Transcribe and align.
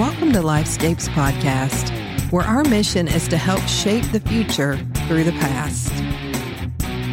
Welcome 0.00 0.32
to 0.32 0.38
Lifescapes 0.38 1.10
Podcast, 1.10 1.90
where 2.32 2.42
our 2.42 2.64
mission 2.64 3.06
is 3.06 3.28
to 3.28 3.36
help 3.36 3.60
shape 3.68 4.02
the 4.12 4.20
future 4.20 4.78
through 5.06 5.24
the 5.24 5.32
past. 5.32 5.92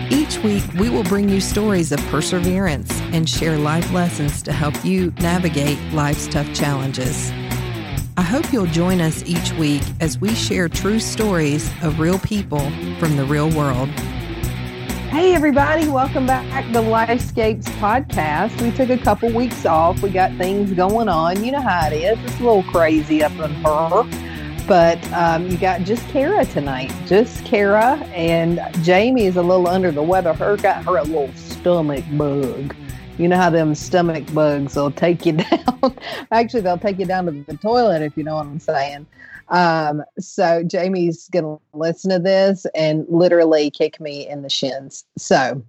Each 0.09 0.41
week, 0.41 0.63
we 0.79 0.89
will 0.89 1.03
bring 1.03 1.27
you 1.27 1.41
stories 1.41 1.91
of 1.91 1.99
perseverance 2.05 2.89
and 3.11 3.27
share 3.27 3.57
life 3.57 3.91
lessons 3.91 4.41
to 4.43 4.53
help 4.53 4.85
you 4.85 5.11
navigate 5.19 5.77
life's 5.91 6.27
tough 6.27 6.47
challenges. 6.53 7.29
I 8.15 8.21
hope 8.21 8.53
you'll 8.53 8.67
join 8.67 9.01
us 9.01 9.21
each 9.25 9.51
week 9.59 9.83
as 9.99 10.17
we 10.19 10.33
share 10.33 10.69
true 10.69 11.01
stories 11.01 11.69
of 11.83 11.99
real 11.99 12.19
people 12.19 12.71
from 12.99 13.17
the 13.17 13.25
real 13.25 13.49
world. 13.49 13.89
Hey, 15.09 15.33
everybody, 15.33 15.87
welcome 15.87 16.27
back 16.27 16.65
to 16.73 16.79
Lifescapes 16.79 17.63
podcast. 17.79 18.61
We 18.61 18.71
took 18.71 18.89
a 18.89 19.01
couple 19.01 19.31
weeks 19.31 19.65
off. 19.65 20.01
We 20.01 20.09
got 20.09 20.35
things 20.37 20.73
going 20.73 21.07
on. 21.07 21.43
You 21.45 21.53
know 21.53 21.61
how 21.61 21.87
it 21.87 21.93
is. 21.93 22.19
It's 22.25 22.39
a 22.41 22.43
little 22.43 22.61
crazy 22.63 23.23
up 23.23 23.31
in 23.31 23.49
her. 23.63 24.03
But 24.67 25.13
um, 25.13 25.47
you 25.47 25.57
got 25.57 25.81
just 25.83 26.05
Kara 26.09 26.45
tonight. 26.45 26.93
Just 27.05 27.45
Kara. 27.45 27.95
And 28.13 28.59
Jamie 28.83 29.25
is 29.25 29.37
a 29.37 29.41
little 29.41 29.67
under 29.67 29.91
the 29.91 30.03
weather. 30.03 30.33
Her 30.33 30.57
got 30.57 30.83
her 30.83 30.97
a 30.97 31.03
little 31.03 31.31
stomach 31.35 32.03
bug. 32.11 32.75
You 33.17 33.29
know 33.29 33.37
how 33.37 33.49
them 33.49 33.75
stomach 33.75 34.31
bugs 34.33 34.75
will 34.75 34.91
take 34.91 35.25
you 35.25 35.31
down. 35.37 35.97
Actually, 36.31 36.61
they'll 36.61 36.77
take 36.77 36.99
you 36.99 37.05
down 37.05 37.25
to 37.25 37.31
the 37.31 37.57
toilet 37.57 38.01
if 38.01 38.17
you 38.17 38.23
know 38.23 38.35
what 38.35 38.45
I'm 38.45 38.59
saying. 38.59 39.07
Um, 39.49 40.03
so 40.19 40.63
Jamie's 40.63 41.29
gonna 41.29 41.57
listen 41.73 42.11
to 42.11 42.19
this 42.19 42.65
and 42.75 43.05
literally 43.09 43.71
kick 43.71 43.99
me 43.99 44.27
in 44.27 44.41
the 44.41 44.49
shins. 44.49 45.05
So, 45.17 45.63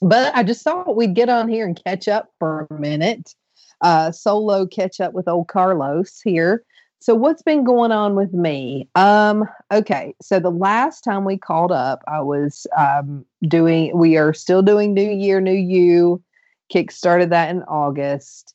but 0.00 0.34
I 0.34 0.42
just 0.42 0.62
thought 0.62 0.96
we'd 0.96 1.14
get 1.14 1.28
on 1.28 1.48
here 1.48 1.66
and 1.66 1.80
catch 1.84 2.08
up 2.08 2.32
for 2.38 2.66
a 2.70 2.74
minute. 2.74 3.34
Uh, 3.80 4.10
solo 4.12 4.66
catch 4.66 5.00
up 5.00 5.12
with 5.14 5.28
old 5.28 5.48
Carlos 5.48 6.20
here. 6.22 6.64
So 7.02 7.14
what's 7.14 7.42
been 7.42 7.64
going 7.64 7.92
on 7.92 8.14
with 8.14 8.34
me? 8.34 8.86
Um, 8.94 9.48
okay, 9.72 10.14
so 10.20 10.38
the 10.38 10.50
last 10.50 11.02
time 11.02 11.24
we 11.24 11.38
called 11.38 11.72
up, 11.72 12.02
I 12.06 12.20
was 12.20 12.66
um, 12.76 13.24
doing. 13.48 13.96
We 13.96 14.18
are 14.18 14.34
still 14.34 14.60
doing 14.60 14.92
New 14.92 15.10
Year, 15.10 15.40
New 15.40 15.52
You. 15.52 16.22
Kick 16.68 16.90
started 16.90 17.30
that 17.30 17.48
in 17.48 17.62
August. 17.62 18.54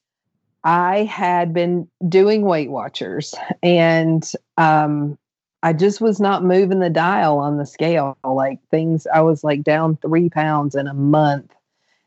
I 0.65 1.03
had 1.03 1.53
been 1.53 1.87
doing 2.09 2.41
Weight 2.41 2.71
Watchers 2.71 3.35
and 3.61 4.29
um, 4.57 5.17
I 5.61 5.73
just 5.73 6.01
was 6.01 6.19
not 6.19 6.43
moving 6.43 6.79
the 6.79 6.89
dial 6.89 7.37
on 7.37 7.57
the 7.57 7.67
scale. 7.67 8.17
Like 8.23 8.59
things, 8.71 9.05
I 9.13 9.21
was 9.21 9.43
like 9.43 9.63
down 9.63 9.97
three 9.97 10.27
pounds 10.27 10.73
in 10.73 10.87
a 10.87 10.93
month 10.93 11.53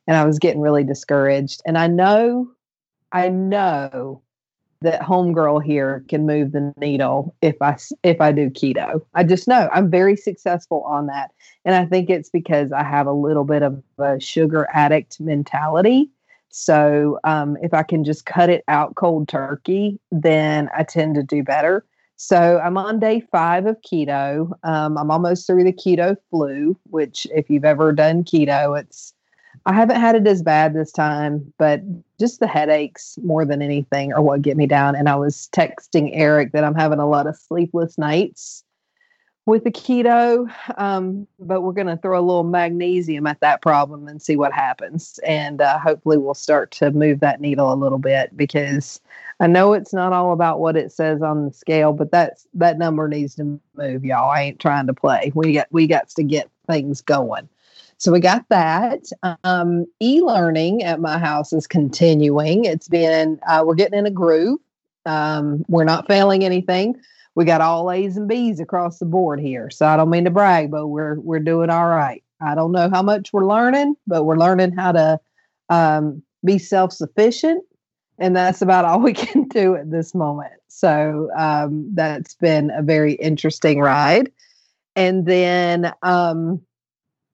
and 0.09 0.17
I 0.17 0.25
was 0.25 0.41
getting 0.41 0.61
really 0.61 0.83
discouraged. 0.83 1.63
And 1.65 1.79
I 1.79 1.87
know, 1.87 2.51
I 3.13 3.29
know 3.29 4.23
that 4.81 5.03
homegirl 5.03 5.63
here 5.63 6.05
can 6.09 6.27
move 6.27 6.53
the 6.53 6.73
needle 6.79 7.35
if 7.43 7.61
I 7.61 7.77
if 8.03 8.21
I 8.21 8.33
do 8.33 8.49
keto. 8.49 9.05
I 9.15 9.25
just 9.25 9.49
know 9.49 9.69
I'm 9.73 9.91
very 9.91 10.17
successful 10.17 10.85
on 10.85 11.07
that, 11.07 11.33
and 11.65 11.75
I 11.75 11.85
think 11.85 12.11
it's 12.11 12.31
because 12.31 12.71
I 12.71 12.85
have 12.85 13.07
a 13.07 13.13
little 13.13 13.45
bit 13.45 13.63
of 13.63 13.83
a 13.99 14.21
sugar 14.21 14.69
addict 14.73 15.21
mentality, 15.21 16.11
so 16.51 17.19
um, 17.25 17.57
if 17.63 17.75
I 17.75 17.83
can 17.83 18.05
just 18.05 18.27
cut 18.27 18.51
it 18.51 18.65
out 18.69 18.95
cold 18.95 19.29
turkey, 19.29 19.99
then 20.11 20.69
I 20.77 20.83
tend 20.83 21.15
to 21.17 21.23
do 21.23 21.43
better. 21.43 21.85
So 22.17 22.59
I'm 22.59 22.77
on 22.77 22.99
day 22.99 23.21
five 23.21 23.67
of 23.67 23.81
keto. 23.83 24.53
Um, 24.65 24.99
I'm 24.99 25.11
almost 25.11 25.47
through 25.47 25.65
the 25.65 25.73
keto 25.73 26.17
flu, 26.31 26.77
which 26.91 27.27
if 27.33 27.49
you've 27.49 27.65
ever 27.65 27.93
done 27.93 28.25
keto, 28.25 28.79
it's 28.79 29.15
I 29.67 29.73
haven't 29.73 30.01
had 30.01 30.15
it 30.15 30.27
as 30.27 30.43
bad 30.43 30.75
this 30.75 30.93
time, 30.93 31.53
but 31.59 31.81
just 32.19 32.41
the 32.41 32.47
headaches 32.47 33.19
more 33.23 33.45
than 33.45 33.61
anything 33.61 34.13
are 34.13 34.23
what 34.23 34.43
get 34.43 34.57
me 34.57 34.67
down. 34.67 34.97
And 34.97 35.09
I 35.09 35.17
was 35.17 35.49
texting 35.53 36.11
Eric 36.13 36.53
that 36.53 36.65
I'm 36.65 36.75
having 36.75 36.99
a 36.99 37.09
lot 37.09 37.27
of 37.27 37.37
sleepless 37.37 37.99
nights 37.99 38.65
with 39.49 39.65
the 39.65 39.71
keto, 39.71 40.47
um, 40.77 41.27
but 41.41 41.63
we're 41.63 41.73
going 41.73 41.87
to 41.87 41.97
throw 41.97 42.19
a 42.19 42.21
little 42.21 42.45
magnesium 42.45 43.27
at 43.27 43.41
that 43.41 43.63
problem 43.63 44.07
and 44.07 44.21
see 44.21 44.37
what 44.37 44.53
happens. 44.53 45.19
And 45.27 45.63
uh, 45.63 45.79
hopefully, 45.79 46.19
we'll 46.19 46.35
start 46.35 46.71
to 46.73 46.91
move 46.91 47.21
that 47.21 47.41
needle 47.41 47.73
a 47.73 47.75
little 47.75 47.99
bit 47.99 48.37
because 48.37 49.01
I 49.41 49.47
know 49.47 49.73
it's 49.73 49.95
not 49.95 50.13
all 50.13 50.35
about 50.35 50.61
what 50.61 50.77
it 50.77 50.93
says 50.93 51.23
on 51.23 51.47
the 51.47 51.53
scale, 51.53 51.95
but 51.95 52.13
that's 52.13 52.47
that 52.55 52.77
number 52.77 53.09
needs 53.09 53.35
to 53.37 53.59
move, 53.75 54.05
y'all. 54.05 54.31
I 54.31 54.43
ain't 54.43 54.61
trying 54.61 54.87
to 54.87 54.95
play. 54.95 55.33
We 55.35 55.55
got 55.55 55.69
we 55.71 55.87
got 55.87 56.11
to 56.11 56.23
get 56.23 56.51
things 56.67 57.01
going. 57.01 57.49
So 57.97 58.13
we 58.13 58.21
got 58.21 58.47
that. 58.51 59.11
Um, 59.45 59.87
e-learning 59.99 60.85
at 60.85 61.01
my 61.01 61.19
house 61.19 61.55
is 61.55 61.67
continuing. 61.67 62.67
It's 62.67 62.87
been 62.87 63.41
uh, 63.49 63.65
we're 63.67 63.77
getting 63.77 63.99
in 63.99 64.05
a 64.05 64.11
groove. 64.11 64.61
Um, 65.07 65.65
we're 65.69 65.85
not 65.85 66.07
failing 66.07 66.45
anything 66.45 67.01
we 67.39 67.45
got 67.45 67.61
all 67.61 67.93
A's 67.93 68.17
and 68.17 68.27
B's 68.27 68.59
across 68.59 68.99
the 68.99 69.05
board 69.05 69.39
here. 69.39 69.71
So 69.71 69.87
I 69.87 69.97
don't 69.97 70.11
mean 70.11 70.25
to 70.25 70.31
brag, 70.31 70.73
but 70.73 70.89
we're 70.89 71.21
we're 71.21 71.39
doing 71.39 71.71
all 71.71 71.87
right. 71.87 72.25
I 72.41 72.57
don't 72.57 72.73
know 72.73 72.91
how 72.91 73.01
much 73.01 73.33
we're 73.33 73.47
learning, 73.47 73.95
but 74.09 74.25
we're 74.25 74.37
learning 74.37 74.73
how 74.73 74.91
to 74.91 75.21
um, 75.69 76.21
be 76.45 76.59
self 76.59 76.93
sufficient, 76.93 77.65
and 78.19 78.35
that's 78.35 78.61
about 78.61 78.85
all 78.85 78.99
we 78.99 79.13
can 79.15 79.47
do 79.47 79.77
at 79.77 79.89
this 79.89 80.17
moment. 80.17 80.53
So 80.67 81.31
um, 81.39 81.89
that's 81.95 82.35
been 82.35 82.73
a 82.73 82.83
very 82.83 83.13
interesting 83.13 83.79
ride. 83.79 84.33
And 84.97 85.25
then 85.25 85.93
um, 86.03 86.61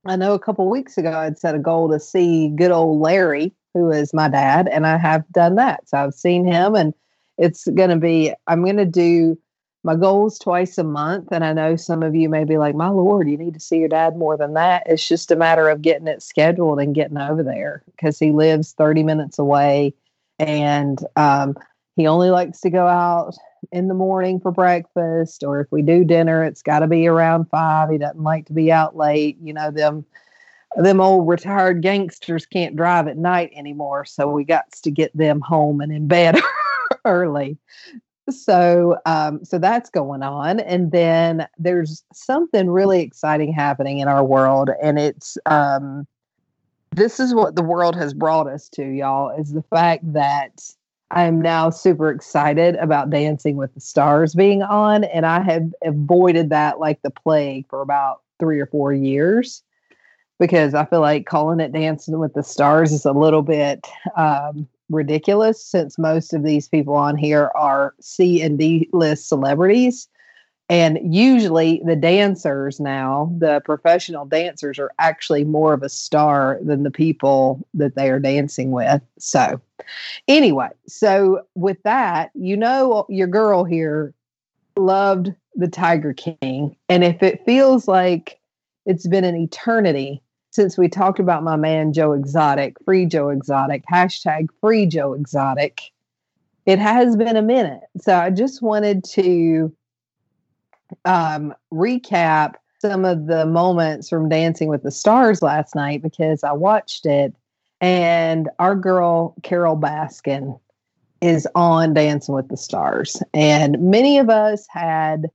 I 0.05 0.17
know 0.17 0.35
a 0.35 0.39
couple 0.39 0.69
weeks 0.69 0.99
ago 0.99 1.13
I'd 1.13 1.39
set 1.39 1.55
a 1.55 1.59
goal 1.59 1.89
to 1.89 1.99
see 1.99 2.51
good 2.51 2.73
old 2.73 3.01
Larry, 3.01 3.55
who 3.73 3.91
is 3.91 4.13
my 4.13 4.29
dad, 4.29 4.69
and 4.69 4.87
I 4.87 4.99
have 4.99 5.27
done 5.33 5.55
that. 5.55 5.89
So 5.89 5.97
I've 5.97 6.13
seen 6.13 6.45
him, 6.45 6.75
and 6.75 6.93
it's 7.39 7.65
going 7.69 7.89
to 7.89 7.97
be 7.97 8.35
I'm 8.47 8.63
going 8.65 8.77
to 8.77 8.85
do 8.85 9.39
my 9.85 9.95
goal 9.95 10.27
is 10.27 10.39
twice 10.39 10.79
a 10.79 10.83
month. 10.83 11.29
And 11.31 11.45
I 11.45 11.53
know 11.53 11.77
some 11.77 12.03
of 12.03 12.15
you 12.15 12.31
may 12.31 12.45
be 12.45 12.57
like, 12.57 12.75
my 12.75 12.89
Lord, 12.89 13.29
you 13.29 13.37
need 13.37 13.55
to 13.55 13.61
see 13.61 13.79
your 13.79 13.89
dad 13.89 14.17
more 14.17 14.37
than 14.37 14.55
that. 14.55 14.85
It's 14.87 15.07
just 15.07 15.31
a 15.31 15.37
matter 15.37 15.69
of 15.69 15.83
getting 15.83 16.09
it 16.09 16.23
scheduled 16.23 16.81
and 16.81 16.95
getting 16.95 17.19
over 17.19 17.43
there 17.43 17.85
because 17.87 18.19
he 18.19 18.33
lives 18.33 18.73
30 18.73 19.03
minutes 19.03 19.39
away. 19.39 19.95
And 20.39 20.99
um, 21.17 21.55
he 21.97 22.07
only 22.07 22.31
likes 22.31 22.61
to 22.61 22.71
go 22.71 22.87
out 22.87 23.35
in 23.73 23.89
the 23.89 23.95
morning 23.95 24.41
for 24.41 24.51
breakfast, 24.51 25.45
or 25.45 25.61
if 25.61 25.71
we 25.71 25.83
do 25.83 26.05
dinner, 26.05 26.45
it's 26.45 26.63
got 26.63 26.81
to 26.81 26.87
be 26.87 27.07
around 27.07 27.49
five. 27.51 27.91
He 27.91 27.99
doesn't 27.99 28.23
like 28.23 28.47
to 28.47 28.53
be 28.53 28.73
out 28.73 28.97
late. 28.97 29.39
You 29.41 29.53
know, 29.53 29.71
them 29.71 30.05
them 30.77 31.01
old 31.01 31.29
retired 31.29 31.83
gangsters 31.83 32.47
can't 32.47 32.75
drive 32.75 33.07
at 33.07 33.17
night 33.17 33.53
anymore. 33.55 34.05
So 34.05 34.29
we 34.29 34.45
got 34.45 34.73
to 34.73 34.91
get 34.91 35.17
them 35.17 35.41
home 35.41 35.81
and 35.81 35.93
in 35.93 36.09
bed 36.09 36.37
early 37.05 37.59
so 38.31 38.97
um, 39.07 39.45
so 39.45 39.59
that's 39.59 39.91
going 39.91 40.23
on 40.23 40.61
and 40.61 40.93
then 40.93 41.47
there's 41.59 42.05
something 42.13 42.71
really 42.71 43.01
exciting 43.01 43.53
happening 43.53 43.99
in 43.99 44.09
our 44.09 44.25
world 44.25 44.71
and 44.83 44.99
it's 44.99 45.37
um, 45.47 46.07
this 46.93 47.19
is 47.19 47.35
what 47.35 47.57
the 47.57 47.63
world 47.63 47.97
has 47.97 48.15
brought 48.15 48.49
us 48.49 48.69
to 48.69 48.85
y'all 48.85 49.31
is 49.39 49.53
the 49.53 49.63
fact 49.63 50.11
that 50.13 50.63
i'm 51.11 51.41
now 51.41 51.69
super 51.69 52.11
excited 52.11 52.77
about 52.77 53.11
dancing 53.11 53.57
with 53.57 53.73
the 53.75 53.81
stars 53.81 54.35
being 54.35 54.63
on 54.63 55.05
and 55.05 55.27
i 55.27 55.41
have 55.41 55.71
avoided 55.85 56.51
that 56.51 56.81
like 56.81 57.01
the 57.03 57.11
plague 57.11 57.67
for 57.69 57.83
about 57.83 58.23
three 58.39 58.59
or 58.59 58.67
four 58.67 58.93
years 58.93 59.63
because 60.39 60.73
i 60.73 60.85
feel 60.87 61.01
like 61.01 61.27
calling 61.27 61.61
it 61.61 61.73
dancing 61.73 62.19
with 62.19 62.33
the 62.33 62.43
stars 62.43 62.91
is 62.93 63.05
a 63.05 63.13
little 63.13 63.43
bit 63.43 63.87
um, 64.17 64.67
ridiculous 64.91 65.65
since 65.65 65.99
most 65.99 66.33
of 66.33 66.43
these 66.43 66.69
people 66.69 66.95
on 66.95 67.17
here 67.17 67.51
are 67.55 67.95
C 68.01 68.43
and 68.43 68.59
D 68.59 68.89
list 68.93 69.29
celebrities. 69.29 70.09
And 70.71 70.99
usually 71.15 71.83
the 71.85 71.97
dancers 71.97 72.81
now, 72.81 73.31
the 73.39 73.61
professional 73.67 74.25
dancers, 74.25 74.79
are 74.79 74.91
actually 74.99 75.45
more 75.45 75.75
of 75.75 75.83
a 75.83 75.91
star 75.91 76.59
than 76.63 76.85
the 76.85 76.91
people 76.91 77.67
that 77.75 77.97
they 77.97 78.09
are 78.09 78.19
dancing 78.19 78.71
with. 78.71 79.03
So, 79.19 79.61
anyway, 80.27 80.71
so 80.87 81.43
with 81.55 81.83
that, 81.83 82.31
you 82.35 82.57
know, 82.57 83.05
your 83.11 83.27
girl 83.27 83.65
here 83.65 84.15
loved 84.77 85.35
the 85.55 85.69
Tiger 85.69 86.15
King. 86.15 86.75
And 86.89 87.05
if 87.05 87.23
it 87.23 87.45
feels 87.45 87.87
like 87.87 88.41
it's 88.87 89.07
been 89.07 89.25
an 89.25 89.37
eternity 89.37 90.23
since 90.55 90.79
we 90.79 90.89
talked 90.89 91.19
about 91.19 91.43
my 91.43 91.57
man 91.57 91.93
Joe 91.93 92.13
Exotic, 92.13 92.77
free 92.85 93.07
Joe 93.07 93.31
Exotic, 93.31 93.83
hashtag 93.93 94.49
free 94.61 94.87
Joe 94.87 95.13
Exotic, 95.13 95.91
it 96.65 96.79
has 96.79 97.17
been 97.17 97.37
a 97.37 97.43
minute. 97.43 97.83
So 97.99 98.15
I 98.15 98.31
just 98.31 98.63
wanted 98.63 99.03
to 99.05 99.75
um, 101.05 101.53
recap 101.73 102.55
some 102.79 103.05
of 103.05 103.27
the 103.27 103.45
moments 103.47 104.09
from 104.09 104.29
Dancing 104.29 104.69
with 104.69 104.85
the 104.85 104.93
Stars 104.93 105.43
last 105.43 105.75
night 105.75 106.03
because 106.03 106.45
I 106.45 106.53
watched 106.53 107.05
it 107.05 107.35
and 107.81 108.49
our 108.61 108.77
girl 108.77 109.35
Carole 109.43 109.77
Baskin 109.77 110.59
is 111.21 111.49
on 111.57 111.95
Dancing 111.95 112.35
with 112.35 112.49
the 112.49 112.57
Stars. 112.57 113.21
And 113.33 113.81
many 113.81 114.19
of 114.19 114.31
us 114.31 114.69
had 114.71 115.31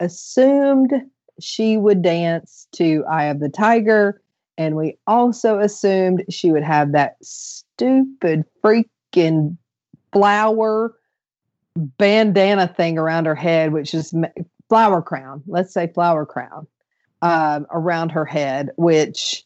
assumed 0.00 0.92
she 1.40 1.76
would 1.76 2.02
dance 2.02 2.66
to 2.72 3.04
Eye 3.08 3.26
of 3.26 3.38
the 3.38 3.48
Tiger 3.48 4.20
and 4.58 4.76
we 4.76 4.98
also 5.06 5.58
assumed 5.58 6.24
she 6.30 6.50
would 6.50 6.62
have 6.62 6.92
that 6.92 7.16
stupid 7.22 8.44
freaking 8.64 9.56
flower 10.12 10.94
bandana 11.74 12.66
thing 12.66 12.98
around 12.98 13.26
her 13.26 13.34
head, 13.34 13.72
which 13.72 13.92
is 13.94 14.14
flower 14.68 15.02
crown. 15.02 15.42
Let's 15.46 15.74
say 15.74 15.88
flower 15.88 16.24
crown 16.24 16.66
um, 17.22 17.66
around 17.70 18.12
her 18.12 18.24
head, 18.24 18.70
which 18.76 19.44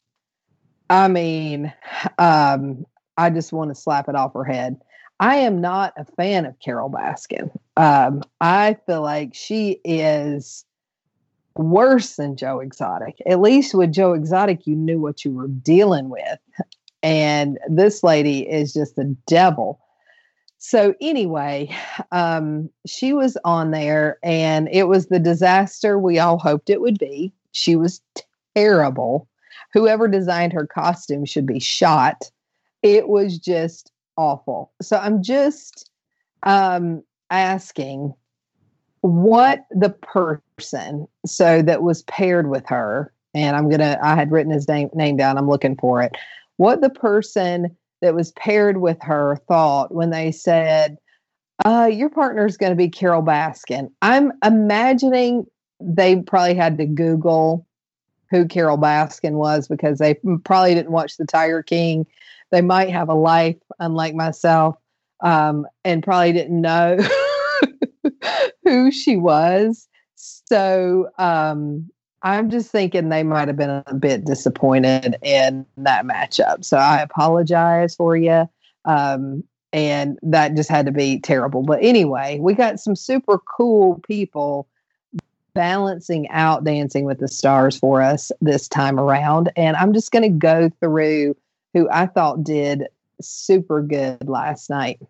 I 0.89 1.09
mean, 1.09 1.73
um, 2.19 2.85
I 3.17 3.31
just 3.31 3.53
want 3.53 3.71
to 3.71 3.75
slap 3.75 4.09
it 4.09 4.15
off 4.15 4.35
her 4.35 4.45
head. 4.45 4.77
I 5.19 5.37
am 5.37 5.61
not 5.61 5.93
a 5.97 6.05
fan 6.05 6.47
of 6.47 6.59
Carole 6.61 6.91
Baskin. 6.91 7.51
Um, 7.77 8.23
I 8.41 8.77
feel 8.87 9.03
like 9.03 9.35
she 9.35 9.79
is 9.85 10.65
worse 11.61 12.17
than 12.17 12.37
Joe 12.37 12.61
Exotic. 12.61 13.21
At 13.27 13.41
least 13.41 13.75
with 13.75 13.93
Joe 13.93 14.15
Exotic, 14.15 14.67
you 14.67 14.75
knew 14.75 15.01
what 15.01 15.25
you 15.25 15.33
were 15.33 15.49
dealing 15.49 16.09
with. 16.09 16.39
And 17.03 17.59
this 17.69 18.03
lady 18.03 18.49
is 18.49 18.73
just 18.73 18.99
a 18.99 19.05
devil. 19.27 19.81
So, 20.59 20.95
anyway, 21.01 21.75
um, 22.13 22.69
she 22.87 23.13
was 23.15 23.39
on 23.45 23.71
there 23.71 24.19
and 24.23 24.69
it 24.71 24.89
was 24.89 25.07
the 25.07 25.19
disaster 25.19 25.99
we 25.99 26.19
all 26.19 26.39
hoped 26.39 26.69
it 26.69 26.83
would 26.83 26.99
be. 26.99 27.33
She 27.53 27.77
was 27.77 28.03
terrible. 28.55 29.27
Whoever 29.73 30.07
designed 30.09 30.53
her 30.53 30.67
costume 30.67 31.25
should 31.25 31.47
be 31.47 31.61
shot. 31.61 32.31
It 32.83 33.09
was 33.09 33.39
just 33.39 33.91
awful. 34.17 34.73
So, 34.83 34.99
I'm 34.99 35.23
just 35.23 35.91
um, 36.43 37.03
asking 37.31 38.13
what 39.01 39.65
the 39.71 39.91
person 39.91 40.43
so 41.27 41.63
that 41.63 41.83
was 41.83 42.03
paired 42.03 42.49
with 42.49 42.67
her 42.67 43.13
and 43.35 43.57
i'm 43.57 43.69
gonna 43.69 43.99
i 44.03 44.15
had 44.15 44.31
written 44.31 44.53
his 44.53 44.69
name 44.69 44.91
name 44.95 45.17
down. 45.17 45.39
I'm 45.39 45.49
looking 45.49 45.77
for 45.77 46.03
it. 46.03 46.13
What 46.57 46.81
the 46.81 46.91
person 46.91 47.77
that 48.03 48.15
was 48.15 48.33
paired 48.33 48.81
with 48.81 48.99
her 49.03 49.37
thought 49.49 49.95
when 49.95 50.11
they 50.11 50.33
said 50.33 50.99
uh, 51.65 51.91
your 51.93 52.09
partner 52.09 52.47
is 52.47 52.57
going 52.57 52.71
to 52.71 52.77
be 52.77 52.89
carole 52.89 53.23
baskin. 53.23 53.91
I'm 54.01 54.33
imagining 54.43 55.47
they 55.79 56.17
probably 56.17 56.55
had 56.55 56.79
to 56.79 56.87
google 56.87 57.67
who 58.31 58.47
carole 58.47 58.79
baskin 58.79 59.33
was 59.33 59.69
because 59.69 59.99
they 59.99 60.15
probably 60.45 60.75
didn't 60.75 60.93
watch 60.93 61.17
the 61.17 61.27
tiger 61.27 61.63
king. 61.63 62.07
They 62.51 62.63
might 62.63 62.91
have 62.91 63.09
a 63.09 63.15
life 63.15 63.57
unlike 63.79 64.15
myself 64.15 64.77
um, 65.23 65.67
and 65.85 66.03
probably 66.03 66.33
didn't 66.33 66.61
know 66.61 66.99
who 68.65 68.91
she 68.91 69.17
was. 69.17 69.89
So 70.21 71.11
um, 71.19 71.89
I'm 72.23 72.51
just 72.51 72.71
thinking 72.71 73.09
they 73.09 73.23
might 73.23 73.49
have 73.49 73.57
been 73.57 73.83
a 73.87 73.95
bit 73.95 74.25
disappointed 74.25 75.17
in 75.23 75.65
that 75.79 76.05
matchup. 76.05 76.65
So 76.65 76.77
I 76.77 77.01
apologize 77.01 77.95
for 77.95 78.17
you. 78.17 78.49
Um, 78.85 79.45
and 79.73 80.19
that 80.23 80.55
just 80.57 80.69
had 80.69 80.87
to 80.87 80.93
be 80.93 81.21
terrible. 81.21 81.63
But 81.63 81.79
anyway, 81.83 82.39
we 82.41 82.55
got 82.55 82.81
some 82.81 82.97
super 82.97 83.39
cool 83.39 84.01
people 84.07 84.67
balancing 85.55 86.29
out 86.31 86.65
Dancing 86.65 87.05
with 87.05 87.19
the 87.19 87.29
Stars 87.29 87.79
for 87.79 88.03
us 88.03 88.33
this 88.41 88.69
time 88.69 88.99
around. 88.99 89.51
And 89.57 89.77
I'm 89.77 89.93
just 89.93 90.11
going 90.11 90.23
to 90.23 90.29
go 90.29 90.71
through 90.81 91.37
who 91.73 91.89
I 91.91 92.07
thought 92.07 92.43
did 92.45 92.87
super 93.21 93.81
good 93.83 94.29
last 94.29 94.71
night. 94.71 95.01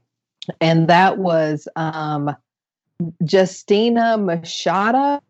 And 0.60 0.88
that 0.88 1.18
was 1.18 1.68
um, 1.76 2.34
Justina 3.30 4.16
Machado. 4.18 5.20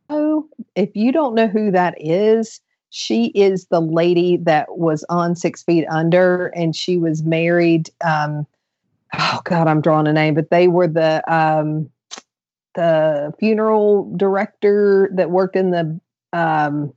If 0.74 0.94
you 0.94 1.12
don't 1.12 1.34
know 1.34 1.46
who 1.46 1.70
that 1.70 1.94
is, 1.98 2.60
she 2.90 3.26
is 3.26 3.66
the 3.66 3.80
lady 3.80 4.36
that 4.38 4.78
was 4.78 5.04
on 5.08 5.36
Six 5.36 5.62
Feet 5.62 5.86
Under, 5.88 6.48
and 6.48 6.74
she 6.74 6.96
was 6.98 7.22
married. 7.22 7.90
Um, 8.04 8.46
oh 9.18 9.40
God, 9.44 9.68
I'm 9.68 9.80
drawing 9.80 10.06
a 10.06 10.12
name, 10.12 10.34
but 10.34 10.50
they 10.50 10.68
were 10.68 10.88
the 10.88 11.22
um, 11.32 11.88
the 12.74 13.32
funeral 13.38 14.12
director 14.16 15.10
that 15.14 15.30
worked 15.30 15.56
in 15.56 15.70
the 15.70 16.00
um, 16.32 16.92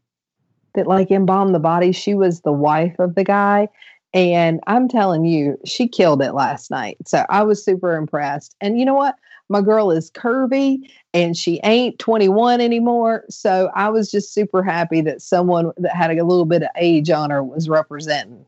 that 0.73 0.87
like 0.87 1.11
embalmed 1.11 1.53
the 1.53 1.59
body. 1.59 1.91
She 1.91 2.15
was 2.15 2.41
the 2.41 2.51
wife 2.51 2.97
of 2.99 3.15
the 3.15 3.23
guy, 3.23 3.67
and 4.13 4.59
I'm 4.67 4.87
telling 4.87 5.25
you, 5.25 5.57
she 5.65 5.87
killed 5.87 6.21
it 6.21 6.33
last 6.33 6.69
night. 6.69 6.97
So 7.07 7.25
I 7.29 7.43
was 7.43 7.63
super 7.63 7.95
impressed. 7.95 8.55
And 8.61 8.79
you 8.79 8.85
know 8.85 8.93
what? 8.93 9.15
My 9.49 9.61
girl 9.61 9.91
is 9.91 10.11
curvy 10.11 10.89
and 11.13 11.35
she 11.35 11.59
ain't 11.63 11.99
21 11.99 12.61
anymore. 12.61 13.25
So 13.29 13.69
I 13.75 13.89
was 13.89 14.09
just 14.09 14.33
super 14.33 14.63
happy 14.63 15.01
that 15.01 15.21
someone 15.21 15.71
that 15.77 15.95
had 15.95 16.11
a 16.11 16.23
little 16.23 16.45
bit 16.45 16.63
of 16.63 16.69
age 16.77 17.09
on 17.09 17.29
her 17.29 17.43
was 17.43 17.67
representing. 17.67 18.45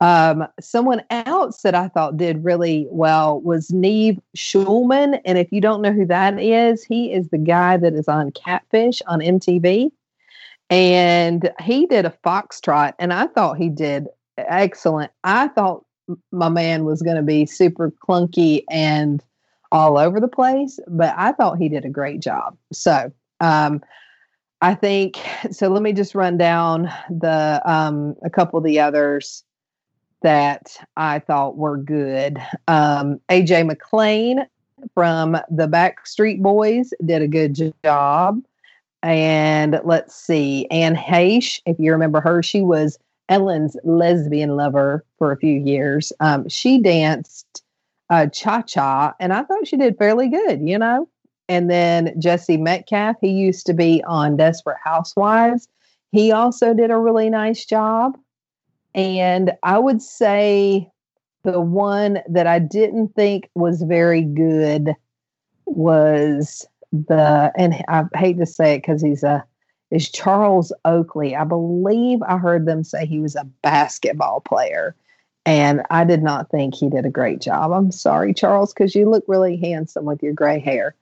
Um, 0.00 0.46
someone 0.58 1.02
else 1.10 1.60
that 1.60 1.74
I 1.74 1.88
thought 1.88 2.16
did 2.16 2.42
really 2.42 2.86
well 2.90 3.40
was 3.42 3.70
Nev 3.70 4.18
Schulman. 4.34 5.20
And 5.26 5.36
if 5.36 5.52
you 5.52 5.60
don't 5.60 5.82
know 5.82 5.92
who 5.92 6.06
that 6.06 6.40
is, 6.40 6.82
he 6.82 7.12
is 7.12 7.28
the 7.28 7.38
guy 7.38 7.76
that 7.76 7.92
is 7.92 8.08
on 8.08 8.32
Catfish 8.32 9.02
on 9.06 9.20
MTV. 9.20 9.92
And 10.70 11.50
he 11.60 11.86
did 11.86 12.06
a 12.06 12.16
foxtrot, 12.24 12.94
and 13.00 13.12
I 13.12 13.26
thought 13.26 13.58
he 13.58 13.68
did 13.68 14.06
excellent. 14.48 15.12
I 15.24 15.48
thought 15.48 15.84
my 16.32 16.48
man 16.48 16.84
was 16.84 17.02
going 17.02 17.16
to 17.16 17.22
be 17.22 17.46
super 17.46 17.92
clunky 18.06 18.64
and 18.70 19.22
all 19.72 19.98
over 19.98 20.20
the 20.20 20.28
place, 20.28 20.80
but 20.88 21.14
I 21.16 21.32
thought 21.32 21.58
he 21.58 21.68
did 21.68 21.84
a 21.84 21.90
great 21.90 22.20
job. 22.20 22.56
So, 22.72 23.12
um, 23.40 23.82
I 24.60 24.74
think 24.74 25.18
so. 25.50 25.68
Let 25.68 25.82
me 25.82 25.92
just 25.92 26.14
run 26.14 26.36
down 26.36 26.92
the 27.08 27.62
um, 27.64 28.16
a 28.22 28.30
couple 28.30 28.58
of 28.58 28.64
the 28.64 28.80
others 28.80 29.44
that 30.22 30.76
I 30.96 31.18
thought 31.18 31.56
were 31.56 31.78
good. 31.78 32.38
Um, 32.68 33.20
AJ 33.30 33.66
McLean 33.66 34.46
from 34.94 35.32
the 35.50 35.66
Backstreet 35.66 36.42
Boys 36.42 36.92
did 37.04 37.22
a 37.22 37.28
good 37.28 37.74
job. 37.84 38.42
And 39.02 39.80
let's 39.84 40.14
see, 40.14 40.68
Anne 40.70 40.94
Heche, 40.94 41.60
if 41.64 41.78
you 41.78 41.92
remember 41.92 42.20
her, 42.20 42.42
she 42.42 42.60
was 42.60 42.98
Ellen's 43.30 43.76
lesbian 43.84 44.56
lover 44.56 45.04
for 45.16 45.32
a 45.32 45.36
few 45.36 45.58
years. 45.58 46.12
Um, 46.20 46.48
she 46.48 46.82
danced 46.82 47.62
uh, 48.10 48.26
cha 48.26 48.62
cha, 48.62 49.14
and 49.20 49.32
I 49.32 49.44
thought 49.44 49.66
she 49.66 49.76
did 49.76 49.96
fairly 49.96 50.28
good, 50.28 50.60
you 50.68 50.78
know. 50.78 51.08
And 51.48 51.70
then 51.70 52.14
Jesse 52.20 52.56
Metcalfe, 52.56 53.16
he 53.20 53.30
used 53.30 53.66
to 53.66 53.72
be 53.72 54.04
on 54.06 54.36
Desperate 54.36 54.78
Housewives. 54.84 55.68
He 56.12 56.32
also 56.32 56.74
did 56.74 56.90
a 56.90 56.98
really 56.98 57.30
nice 57.30 57.64
job. 57.64 58.18
And 58.94 59.52
I 59.62 59.78
would 59.78 60.02
say 60.02 60.90
the 61.44 61.60
one 61.60 62.18
that 62.28 62.46
I 62.46 62.58
didn't 62.58 63.14
think 63.14 63.48
was 63.54 63.82
very 63.82 64.22
good 64.22 64.94
was 65.66 66.66
the, 66.92 67.52
and 67.56 67.74
I 67.88 68.04
hate 68.14 68.38
to 68.38 68.46
say 68.46 68.74
it 68.74 68.78
because 68.78 69.00
he's 69.00 69.22
a 69.22 69.44
is 69.90 70.10
Charles 70.10 70.72
Oakley. 70.84 71.34
I 71.34 71.44
believe 71.44 72.22
I 72.22 72.38
heard 72.38 72.66
them 72.66 72.84
say 72.84 73.06
he 73.06 73.18
was 73.18 73.36
a 73.36 73.44
basketball 73.62 74.40
player. 74.40 74.94
And 75.46 75.82
I 75.90 76.04
did 76.04 76.22
not 76.22 76.50
think 76.50 76.74
he 76.74 76.88
did 76.88 77.06
a 77.06 77.10
great 77.10 77.40
job. 77.40 77.72
I'm 77.72 77.90
sorry, 77.90 78.34
Charles, 78.34 78.72
because 78.72 78.94
you 78.94 79.08
look 79.08 79.24
really 79.26 79.56
handsome 79.56 80.04
with 80.04 80.22
your 80.22 80.34
gray 80.34 80.60
hair. 80.60 80.94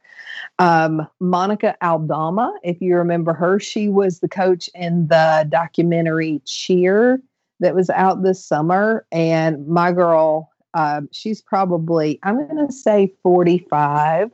Um, 0.59 1.07
Monica 1.21 1.77
Aldama, 1.83 2.55
if 2.63 2.81
you 2.81 2.97
remember 2.97 3.33
her, 3.33 3.59
she 3.59 3.89
was 3.89 4.21
the 4.21 4.29
coach 4.29 4.71
in 4.75 5.09
the 5.09 5.47
documentary 5.49 6.41
Cheer 6.45 7.21
that 7.61 7.75
was 7.75 7.91
out 7.91 8.23
this 8.23 8.45
summer. 8.45 9.05
And 9.11 9.67
my 9.67 9.93
girl, 9.93 10.51
uh, 10.75 11.03
she's 11.11 11.43
probably, 11.43 12.19
I'm 12.23 12.37
going 12.37 12.67
to 12.67 12.73
say 12.73 13.13
45 13.23 14.31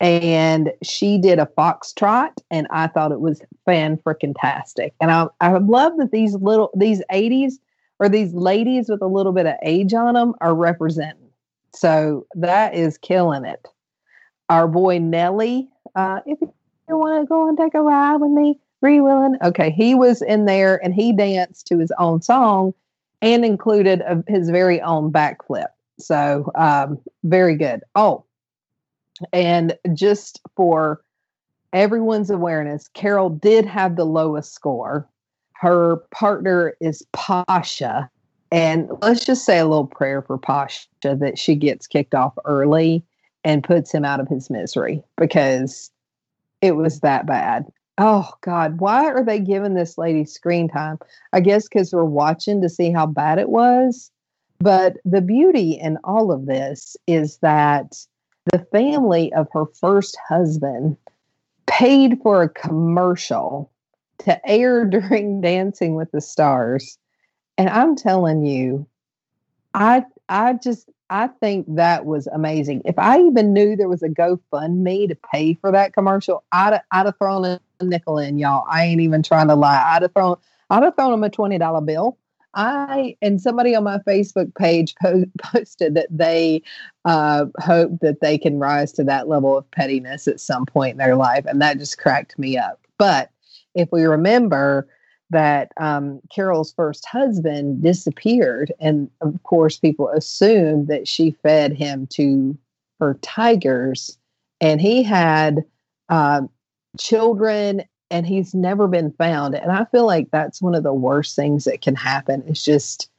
and 0.00 0.72
she 0.82 1.18
did 1.18 1.38
a 1.38 1.48
foxtrot 1.56 2.32
and 2.50 2.66
i 2.70 2.86
thought 2.86 3.12
it 3.12 3.20
was 3.20 3.40
fan 3.64 3.96
freaking 3.98 4.34
tastic 4.38 4.92
and 5.00 5.10
i 5.10 5.26
i 5.40 5.56
love 5.58 5.92
that 5.98 6.10
these 6.10 6.34
little 6.34 6.70
these 6.74 7.02
80s 7.12 7.54
or 7.98 8.08
these 8.08 8.34
ladies 8.34 8.88
with 8.88 9.02
a 9.02 9.06
little 9.06 9.32
bit 9.32 9.46
of 9.46 9.54
age 9.62 9.94
on 9.94 10.14
them 10.14 10.34
are 10.40 10.54
representing. 10.54 11.30
So 11.74 12.26
that 12.34 12.74
is 12.74 12.98
killing 12.98 13.44
it. 13.44 13.66
Our 14.48 14.68
boy 14.68 14.98
nelly 14.98 15.68
uh 15.96 16.20
if 16.26 16.38
you 16.40 16.98
want 16.98 17.22
to 17.22 17.26
go 17.26 17.48
and 17.48 17.56
take 17.56 17.74
a 17.74 17.80
ride 17.80 18.16
with 18.16 18.30
me 18.30 18.58
free 18.80 19.00
willing. 19.00 19.36
Okay 19.42 19.70
he 19.70 19.94
was 19.94 20.22
in 20.22 20.44
there 20.44 20.82
and 20.84 20.94
he 20.94 21.12
danced 21.12 21.66
to 21.68 21.78
his 21.78 21.92
own 21.98 22.20
song 22.20 22.74
and 23.22 23.44
included 23.44 24.02
a, 24.02 24.22
his 24.28 24.50
very 24.50 24.80
own 24.82 25.10
backflip. 25.10 25.68
So 25.98 26.50
um 26.56 26.98
very 27.22 27.56
good. 27.56 27.80
Oh 27.94 28.24
and 29.32 29.76
just 29.92 30.40
for 30.56 31.02
everyone's 31.72 32.30
awareness, 32.30 32.88
Carole 32.88 33.30
did 33.30 33.64
have 33.64 33.96
the 33.96 34.04
lowest 34.04 34.54
score. 34.54 35.08
Her 35.54 35.96
partner 36.10 36.74
is 36.80 37.02
Pasha. 37.12 38.10
And 38.52 38.90
let's 39.02 39.24
just 39.24 39.44
say 39.44 39.58
a 39.58 39.66
little 39.66 39.86
prayer 39.86 40.22
for 40.22 40.38
Pasha 40.38 40.86
that 41.02 41.38
she 41.38 41.54
gets 41.56 41.86
kicked 41.86 42.14
off 42.14 42.34
early 42.44 43.04
and 43.42 43.64
puts 43.64 43.92
him 43.92 44.04
out 44.04 44.20
of 44.20 44.28
his 44.28 44.48
misery 44.48 45.02
because 45.16 45.90
it 46.60 46.76
was 46.76 47.00
that 47.00 47.26
bad. 47.26 47.66
Oh 47.98 48.32
God, 48.40 48.80
why 48.80 49.06
are 49.06 49.24
they 49.24 49.38
giving 49.38 49.74
this 49.74 49.98
lady 49.98 50.24
screen 50.24 50.68
time? 50.68 50.98
I 51.32 51.40
guess 51.40 51.68
because 51.68 51.92
we're 51.92 52.04
watching 52.04 52.60
to 52.62 52.68
see 52.68 52.90
how 52.90 53.06
bad 53.06 53.38
it 53.38 53.50
was. 53.50 54.10
But 54.58 54.96
the 55.04 55.20
beauty 55.20 55.72
in 55.72 55.98
all 56.04 56.32
of 56.32 56.46
this 56.46 56.96
is 57.06 57.38
that 57.38 57.96
the 58.52 58.66
family 58.72 59.32
of 59.32 59.48
her 59.52 59.66
first 59.66 60.16
husband 60.28 60.96
paid 61.66 62.20
for 62.22 62.42
a 62.42 62.48
commercial 62.48 63.70
to 64.18 64.48
air 64.48 64.84
during 64.90 65.40
Dancing 65.40 65.94
with 65.94 66.10
the 66.12 66.20
Stars. 66.20 66.98
And 67.56 67.68
I'm 67.68 67.96
telling 67.96 68.44
you, 68.44 68.86
I 69.74 70.04
I 70.28 70.54
just 70.54 70.88
I 71.10 71.28
think 71.28 71.66
that 71.76 72.06
was 72.06 72.26
amazing. 72.28 72.82
If 72.84 72.98
I 72.98 73.20
even 73.20 73.52
knew 73.52 73.76
there 73.76 73.88
was 73.88 74.02
a 74.02 74.08
GoFundMe 74.08 75.08
to 75.08 75.14
pay 75.32 75.54
for 75.54 75.70
that 75.70 75.92
commercial, 75.92 76.42
I'd 76.52 76.80
I'd 76.90 77.06
have 77.06 77.18
thrown 77.18 77.44
a 77.44 77.60
nickel 77.82 78.18
in, 78.18 78.38
y'all. 78.38 78.64
I 78.70 78.84
ain't 78.84 79.00
even 79.00 79.22
trying 79.22 79.48
to 79.48 79.54
lie. 79.54 79.94
I'd 79.94 80.02
have 80.02 80.12
thrown 80.12 80.36
I'd 80.70 80.82
have 80.82 80.96
thrown 80.96 81.12
them 81.12 81.24
a 81.24 81.30
twenty 81.30 81.58
dollar 81.58 81.80
bill. 81.80 82.18
I 82.54 83.16
and 83.22 83.40
somebody 83.40 83.74
on 83.74 83.84
my 83.84 83.98
Facebook 83.98 84.54
page 84.54 84.94
po- 85.00 85.24
posted 85.42 85.94
that 85.94 86.08
they 86.10 86.62
uh, 87.04 87.46
hope 87.58 88.00
that 88.00 88.20
they 88.20 88.38
can 88.38 88.58
rise 88.58 88.92
to 88.92 89.04
that 89.04 89.28
level 89.28 89.56
of 89.56 89.70
pettiness 89.70 90.28
at 90.28 90.40
some 90.40 90.66
point 90.66 90.92
in 90.92 90.98
their 90.98 91.16
life, 91.16 91.44
and 91.46 91.60
that 91.60 91.78
just 91.78 91.98
cracked 91.98 92.38
me 92.38 92.56
up. 92.56 92.80
But 92.98 93.30
if 93.74 93.88
we 93.92 94.04
remember 94.04 94.88
that 95.30 95.72
um, 95.78 96.20
Carole's 96.32 96.72
first 96.72 97.06
husband 97.06 97.82
disappeared, 97.82 98.72
and 98.78 99.10
of 99.20 99.42
course, 99.42 99.78
people 99.78 100.08
assumed 100.10 100.88
that 100.88 101.08
she 101.08 101.32
fed 101.42 101.72
him 101.72 102.06
to 102.08 102.56
her 103.00 103.14
tigers, 103.22 104.18
and 104.60 104.80
he 104.80 105.02
had 105.02 105.64
uh, 106.08 106.42
children 106.98 107.82
and 108.10 108.26
he's 108.26 108.54
never 108.54 108.86
been 108.86 109.12
found. 109.12 109.54
And 109.54 109.72
I 109.72 109.84
feel 109.86 110.06
like 110.06 110.30
that's 110.30 110.62
one 110.62 110.74
of 110.74 110.82
the 110.82 110.94
worst 110.94 111.36
things 111.36 111.64
that 111.64 111.82
can 111.82 111.94
happen 111.94 112.44
It's 112.46 112.64
just 112.64 113.10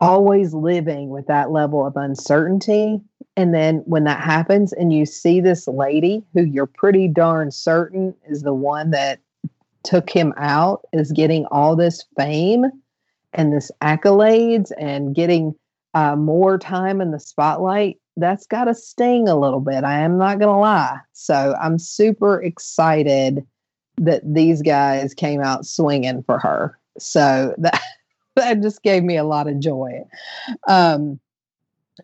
always 0.00 0.54
living 0.54 1.10
with 1.10 1.26
that 1.26 1.50
level 1.50 1.86
of 1.86 1.96
uncertainty. 1.96 3.00
And 3.36 3.54
then 3.54 3.78
when 3.86 4.04
that 4.04 4.20
happens 4.20 4.72
and 4.72 4.92
you 4.92 5.06
see 5.06 5.40
this 5.40 5.66
lady 5.66 6.22
who 6.34 6.44
you're 6.44 6.66
pretty 6.66 7.08
darn 7.08 7.50
certain 7.50 8.14
is 8.28 8.42
the 8.42 8.54
one 8.54 8.90
that 8.92 9.20
took 9.82 10.10
him 10.10 10.34
out 10.36 10.86
is 10.92 11.12
getting 11.12 11.46
all 11.46 11.76
this 11.76 12.04
fame 12.16 12.66
and 13.32 13.52
this 13.52 13.70
accolades 13.82 14.72
and 14.78 15.14
getting 15.14 15.54
uh, 15.94 16.16
more 16.16 16.58
time 16.58 17.00
in 17.00 17.10
the 17.10 17.20
spotlight, 17.20 17.98
that's 18.16 18.46
got 18.46 18.64
to 18.64 18.74
sting 18.74 19.28
a 19.28 19.38
little 19.38 19.60
bit. 19.60 19.84
I 19.84 20.00
am 20.00 20.18
not 20.18 20.38
going 20.38 20.52
to 20.52 20.58
lie. 20.58 20.98
So 21.12 21.54
I'm 21.60 21.78
super 21.78 22.42
excited 22.42 23.46
that 23.98 24.22
these 24.24 24.62
guys 24.62 25.14
came 25.14 25.40
out 25.40 25.66
swinging 25.66 26.22
for 26.22 26.38
her. 26.38 26.78
So 26.98 27.54
that 27.58 27.80
that 28.34 28.62
just 28.62 28.82
gave 28.82 29.02
me 29.02 29.16
a 29.16 29.24
lot 29.24 29.48
of 29.48 29.58
joy. 29.58 30.04
Um, 30.66 31.18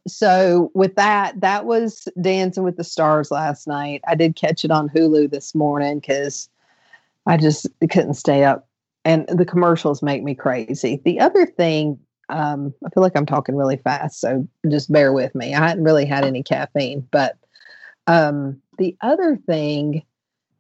so 0.09 0.73
with 0.75 0.97
that, 0.97 1.41
that 1.41 1.67
was 1.67 2.09
Dancing 2.21 2.65
with 2.65 2.77
the 2.77 2.85
Stars 2.85 3.31
last 3.31 3.69
night. 3.69 4.01
I 4.09 4.17
did 4.17 4.35
catch 4.35 4.65
it 4.65 4.73
on 4.73 4.89
Hulu 4.89 5.31
this 5.31 5.55
morning 5.55 6.01
because 6.01 6.49
I 7.27 7.37
just 7.37 7.69
couldn't 7.91 8.15
stay 8.15 8.45
up, 8.45 8.69
and 9.05 9.27
the 9.29 9.47
commercials 9.47 10.03
make 10.03 10.23
me 10.23 10.35
crazy. 10.35 11.01
The 11.05 11.21
other 11.21 11.47
thing, 11.47 11.99
um, 12.29 12.75
I 12.85 12.91
feel 12.91 13.03
like 13.03 13.17
I'm 13.17 13.25
talking 13.25 13.57
really 13.57 13.77
fast, 13.77 14.21
so 14.21 14.47
just 14.69 14.93
bear 14.93 15.13
with 15.13 15.35
me. 15.35 15.55
I 15.55 15.69
hadn't 15.69 15.85
really 15.85 16.07
had 16.07 16.25
any 16.25 16.43
caffeine, 16.43 17.07
but 17.13 17.37
um, 18.07 18.61
the 18.79 18.97
other 19.01 19.37
thing 19.47 20.03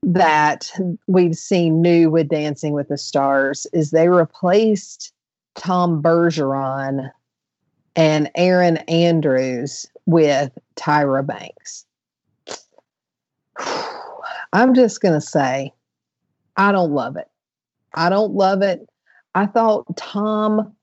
that 0.06 0.70
we've 1.06 1.36
seen 1.36 1.80
new 1.80 2.10
with 2.10 2.28
Dancing 2.28 2.74
with 2.74 2.88
the 2.88 2.98
Stars 2.98 3.66
is 3.72 3.90
they 3.90 4.08
replaced 4.08 5.12
Tom 5.54 6.02
Bergeron 6.02 7.10
and 7.96 8.30
Erin 8.34 8.78
Andrews 8.88 9.86
with 10.06 10.56
Tyra 10.76 11.26
Banks. 11.26 11.86
I'm 14.52 14.74
just 14.74 15.00
going 15.00 15.14
to 15.14 15.20
say, 15.20 15.72
I 16.56 16.70
don't 16.70 16.92
love 16.92 17.16
it. 17.16 17.28
I 17.94 18.10
don't 18.10 18.34
love 18.34 18.62
it. 18.62 18.86
I 19.34 19.46
thought 19.46 19.96
Tom 19.96 20.74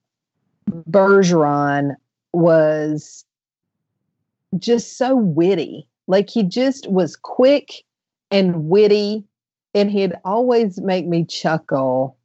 Bergeron 0.89 1.95
was 2.33 3.23
just 4.57 4.97
so 4.97 5.15
witty. 5.15 5.87
Like 6.07 6.29
he 6.29 6.43
just 6.43 6.89
was 6.89 7.15
quick 7.15 7.83
and 8.31 8.67
witty 8.69 9.23
and 9.73 9.91
he'd 9.91 10.13
always 10.25 10.79
make 10.81 11.05
me 11.07 11.25
chuckle 11.25 12.17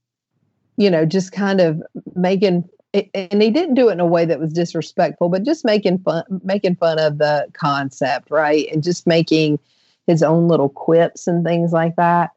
you 0.76 0.90
know 0.90 1.04
just 1.04 1.32
kind 1.32 1.60
of 1.60 1.82
making 2.14 2.68
and 3.14 3.42
he 3.42 3.50
didn't 3.50 3.74
do 3.74 3.88
it 3.88 3.92
in 3.92 4.00
a 4.00 4.06
way 4.06 4.24
that 4.24 4.40
was 4.40 4.52
disrespectful 4.52 5.28
but 5.28 5.42
just 5.42 5.64
making 5.64 5.98
fun 5.98 6.22
making 6.44 6.76
fun 6.76 6.98
of 6.98 7.18
the 7.18 7.46
concept 7.52 8.30
right? 8.30 8.68
And 8.72 8.82
just 8.82 9.06
making 9.06 9.58
his 10.06 10.22
own 10.22 10.48
little 10.48 10.68
quips 10.68 11.26
and 11.26 11.44
things 11.44 11.72
like 11.72 11.96
that. 11.96 12.30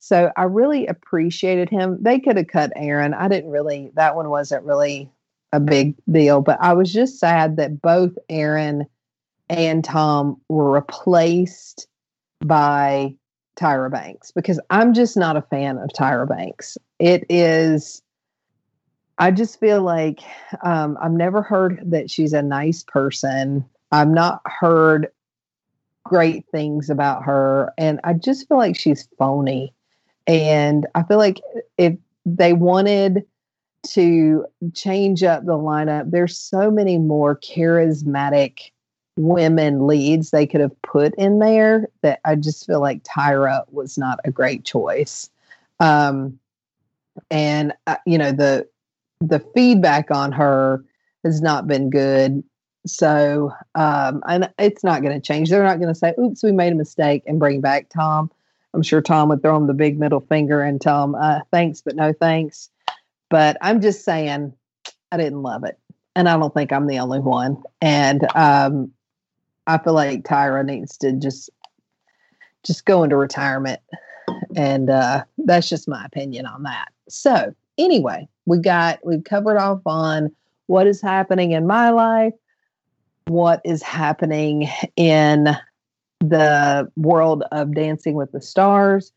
So 0.00 0.32
i 0.36 0.42
really 0.42 0.86
appreciated 0.86 1.70
him. 1.70 1.98
They 2.00 2.18
could 2.18 2.36
have 2.36 2.48
cut 2.48 2.72
Erin. 2.76 3.14
i 3.14 3.28
didn't 3.28 3.50
really 3.50 3.90
that 3.94 4.16
one 4.16 4.28
wasn't 4.28 4.64
really 4.64 5.10
a 5.54 5.60
big 5.60 5.94
deal 6.10 6.40
but 6.40 6.58
i 6.60 6.72
was 6.72 6.92
just 6.92 7.18
sad 7.18 7.56
that 7.56 7.80
both 7.82 8.12
Erin 8.28 8.86
and 9.50 9.84
tom 9.84 10.40
were 10.48 10.70
replaced 10.70 11.86
by 12.46 13.14
Tyra 13.56 13.90
Banks 13.90 14.30
because 14.30 14.60
I'm 14.70 14.94
just 14.94 15.16
not 15.16 15.36
a 15.36 15.42
fan 15.42 15.78
of 15.78 15.90
Tyra 15.90 16.28
Banks. 16.28 16.78
It 16.98 17.24
is, 17.28 18.02
I 19.18 19.30
just 19.30 19.60
feel 19.60 19.82
like 19.82 20.20
um, 20.62 20.96
I've 21.00 21.12
never 21.12 21.42
heard 21.42 21.80
that 21.86 22.10
she's 22.10 22.32
a 22.32 22.42
nice 22.42 22.82
person. 22.82 23.64
I've 23.90 24.08
not 24.08 24.40
heard 24.46 25.08
great 26.04 26.46
things 26.50 26.90
about 26.90 27.24
her. 27.24 27.72
And 27.78 28.00
I 28.04 28.14
just 28.14 28.48
feel 28.48 28.58
like 28.58 28.76
she's 28.76 29.08
phony. 29.18 29.74
And 30.26 30.86
I 30.94 31.02
feel 31.02 31.18
like 31.18 31.40
if 31.78 31.96
they 32.24 32.52
wanted 32.52 33.24
to 33.88 34.46
change 34.74 35.22
up 35.22 35.44
the 35.44 35.52
lineup, 35.52 36.10
there's 36.10 36.38
so 36.38 36.70
many 36.70 36.98
more 36.98 37.36
charismatic 37.36 38.70
women 39.16 39.86
leads 39.86 40.30
they 40.30 40.46
could 40.46 40.60
have 40.60 40.80
put 40.82 41.14
in 41.16 41.38
there 41.38 41.88
that 42.02 42.20
I 42.24 42.34
just 42.36 42.66
feel 42.66 42.80
like 42.80 43.04
Tyra 43.04 43.64
was 43.70 43.98
not 43.98 44.18
a 44.24 44.30
great 44.30 44.64
choice. 44.64 45.30
Um, 45.80 46.38
and 47.30 47.72
uh, 47.86 47.96
you 48.06 48.18
know 48.18 48.32
the 48.32 48.66
the 49.20 49.40
feedback 49.54 50.10
on 50.10 50.32
her 50.32 50.84
has 51.24 51.40
not 51.40 51.66
been 51.66 51.90
good. 51.90 52.42
So 52.86 53.52
um, 53.74 54.22
and 54.26 54.50
it's 54.58 54.82
not 54.82 55.02
going 55.02 55.14
to 55.14 55.24
change. 55.24 55.50
They're 55.50 55.62
not 55.62 55.78
going 55.78 55.92
to 55.92 55.98
say, 55.98 56.14
"Oops, 56.18 56.42
we 56.42 56.52
made 56.52 56.72
a 56.72 56.76
mistake," 56.76 57.22
and 57.26 57.38
bring 57.38 57.60
back 57.60 57.88
Tom. 57.90 58.30
I'm 58.74 58.82
sure 58.82 59.02
Tom 59.02 59.28
would 59.28 59.42
throw 59.42 59.56
him 59.56 59.66
the 59.66 59.74
big 59.74 60.00
middle 60.00 60.20
finger 60.20 60.62
and 60.62 60.80
tell 60.80 61.04
him, 61.04 61.14
uh, 61.14 61.40
"Thanks, 61.50 61.80
but 61.82 61.94
no 61.94 62.12
thanks." 62.12 62.70
But 63.28 63.56
I'm 63.60 63.80
just 63.80 64.04
saying, 64.04 64.52
I 65.10 65.16
didn't 65.16 65.42
love 65.42 65.64
it, 65.64 65.78
and 66.16 66.28
I 66.28 66.36
don't 66.36 66.52
think 66.52 66.72
I'm 66.72 66.86
the 66.86 66.98
only 66.98 67.20
one. 67.20 67.62
And 67.80 68.26
um, 68.34 68.92
I 69.66 69.78
feel 69.78 69.94
like 69.94 70.24
Tyra 70.24 70.64
needs 70.64 70.96
to 70.98 71.12
just 71.12 71.50
just 72.64 72.84
go 72.84 73.02
into 73.02 73.16
retirement. 73.16 73.80
And 74.54 74.90
uh, 74.90 75.24
that's 75.38 75.68
just 75.68 75.88
my 75.88 76.04
opinion 76.04 76.46
on 76.46 76.62
that. 76.62 76.88
So 77.08 77.54
anyway, 77.78 78.28
we 78.46 78.58
got 78.58 79.00
we've 79.04 79.24
covered 79.24 79.58
off 79.58 79.80
on 79.86 80.30
what 80.66 80.86
is 80.86 81.00
happening 81.00 81.52
in 81.52 81.66
my 81.66 81.90
life, 81.90 82.34
what 83.26 83.60
is 83.64 83.82
happening 83.82 84.68
in 84.96 85.48
the 86.20 86.90
world 86.96 87.44
of 87.50 87.74
Dancing 87.74 88.14
with 88.14 88.30
the 88.32 88.40
Stars, 88.40 89.12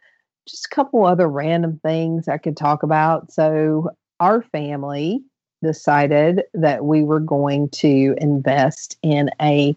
just 0.48 0.66
a 0.66 0.75
couple 0.75 1.06
other 1.06 1.28
random 1.28 1.80
things 1.84 2.28
I 2.28 2.38
could 2.38 2.58
talk 2.58 2.84
about. 2.84 3.32
So 3.32 3.92
our 4.20 4.42
family 4.42 5.22
decided 5.64 6.44
that 6.54 6.86
we 6.86 7.04
were 7.04 7.20
going 7.20 7.70
to 7.70 8.16
invest 8.18 8.98
in 9.02 9.30
a 9.42 9.75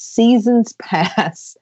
seasons 0.00 0.72
pass 0.80 1.56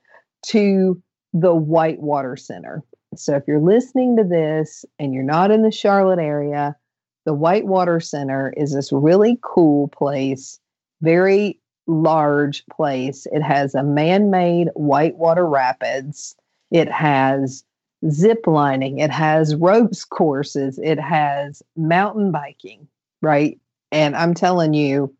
to 0.47 1.01
the 1.33 1.55
Whitewater 1.55 2.37
Center. 2.37 2.83
So 3.17 3.35
if 3.35 3.45
you're 3.47 3.61
listening 3.61 4.17
to 4.17 4.25
this 4.25 4.85
and 4.99 5.13
you're 5.13 5.23
not 5.23 5.51
in 5.51 5.63
the 5.63 5.71
Charlotte 5.71 6.19
area, 6.19 6.77
the 7.25 7.35
Whitewater 7.35 8.01
Center 8.01 8.53
is 8.57 8.73
this 8.73 8.93
really 8.93 9.39
cool 9.43 9.89
place, 9.89 10.61
very 11.01 11.61
large 11.87 12.65
place. 12.67 13.27
It 13.33 13.43
has 13.43 13.75
a 13.75 13.83
man 13.83 14.31
made 14.31 14.69
whitewater 14.75 15.47
rapids, 15.47 16.37
it 16.71 16.91
has 16.91 17.65
zip 18.11 18.47
lining, 18.47 18.99
it 18.99 19.11
has 19.11 19.57
ropes 19.57 20.05
courses, 20.05 20.79
it 20.79 21.01
has 21.01 21.63
mountain 21.77 22.31
biking, 22.31 22.87
right? 23.21 23.59
And 23.91 24.15
I'm 24.15 24.35
telling 24.35 24.75
you, 24.75 25.15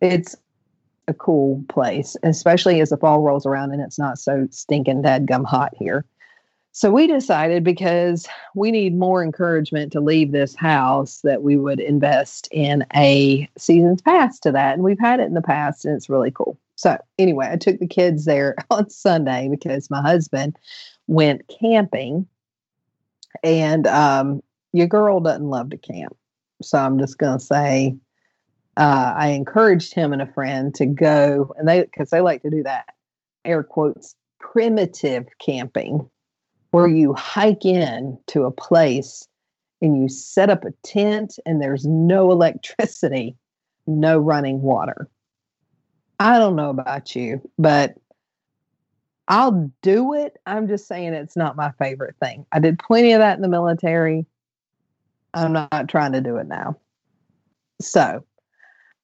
it's 0.00 0.36
a 1.10 1.14
cool 1.14 1.62
place, 1.68 2.16
especially 2.22 2.80
as 2.80 2.90
the 2.90 2.96
fall 2.96 3.20
rolls 3.20 3.44
around 3.44 3.72
and 3.72 3.82
it's 3.82 3.98
not 3.98 4.18
so 4.18 4.46
stinking 4.50 5.02
dead 5.02 5.26
gum 5.26 5.44
hot 5.44 5.74
here. 5.78 6.04
So 6.72 6.92
we 6.92 7.08
decided 7.08 7.64
because 7.64 8.28
we 8.54 8.70
need 8.70 8.96
more 8.96 9.24
encouragement 9.24 9.92
to 9.92 10.00
leave 10.00 10.30
this 10.30 10.54
house 10.54 11.20
that 11.24 11.42
we 11.42 11.56
would 11.56 11.80
invest 11.80 12.48
in 12.52 12.86
a 12.94 13.48
season's 13.58 14.00
pass 14.00 14.38
to 14.40 14.52
that. 14.52 14.74
And 14.74 14.84
we've 14.84 15.00
had 15.00 15.18
it 15.18 15.24
in 15.24 15.34
the 15.34 15.42
past 15.42 15.84
and 15.84 15.96
it's 15.96 16.08
really 16.08 16.30
cool. 16.30 16.56
So 16.80 16.96
anyway, 17.18 17.50
I 17.52 17.56
took 17.56 17.78
the 17.78 17.86
kids 17.86 18.24
there 18.24 18.56
on 18.70 18.88
Sunday 18.88 19.48
because 19.50 19.90
my 19.90 20.00
husband 20.00 20.56
went 21.08 21.42
camping, 21.60 22.26
and 23.42 23.86
um, 23.86 24.42
your 24.72 24.86
girl 24.86 25.20
doesn't 25.20 25.50
love 25.50 25.70
to 25.70 25.76
camp. 25.76 26.16
So 26.62 26.78
I'm 26.78 26.98
just 26.98 27.18
going 27.18 27.38
to 27.38 27.44
say 27.44 27.96
uh, 28.80 29.12
I 29.14 29.28
encouraged 29.28 29.92
him 29.92 30.14
and 30.14 30.22
a 30.22 30.32
friend 30.32 30.74
to 30.76 30.86
go, 30.86 31.54
and 31.58 31.68
they 31.68 31.82
because 31.82 32.08
they 32.08 32.22
like 32.22 32.40
to 32.42 32.50
do 32.50 32.62
that 32.62 32.94
air 33.44 33.62
quotes 33.62 34.16
primitive 34.38 35.26
camping, 35.38 36.08
where 36.70 36.88
you 36.88 37.12
hike 37.12 37.66
in 37.66 38.18
to 38.28 38.44
a 38.44 38.50
place 38.50 39.28
and 39.82 40.00
you 40.00 40.08
set 40.08 40.48
up 40.48 40.64
a 40.64 40.72
tent 40.82 41.38
and 41.44 41.60
there's 41.60 41.84
no 41.84 42.32
electricity, 42.32 43.36
no 43.86 44.18
running 44.18 44.62
water. 44.62 45.08
I 46.18 46.38
don't 46.38 46.56
know 46.56 46.70
about 46.70 47.14
you, 47.14 47.42
but 47.58 47.96
I'll 49.28 49.70
do 49.82 50.14
it. 50.14 50.38
I'm 50.46 50.68
just 50.68 50.88
saying 50.88 51.12
it's 51.12 51.36
not 51.36 51.54
my 51.54 51.70
favorite 51.72 52.16
thing. 52.16 52.46
I 52.50 52.58
did 52.60 52.78
plenty 52.78 53.12
of 53.12 53.18
that 53.18 53.36
in 53.36 53.42
the 53.42 53.48
military. 53.48 54.24
I'm 55.34 55.52
not 55.52 55.88
trying 55.88 56.12
to 56.12 56.22
do 56.22 56.38
it 56.38 56.46
now. 56.46 56.78
So, 57.80 58.24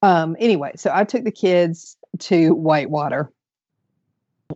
um, 0.01 0.35
anyway, 0.39 0.73
so 0.75 0.91
I 0.93 1.03
took 1.03 1.23
the 1.23 1.31
kids 1.31 1.97
to 2.19 2.53
Whitewater. 2.53 3.31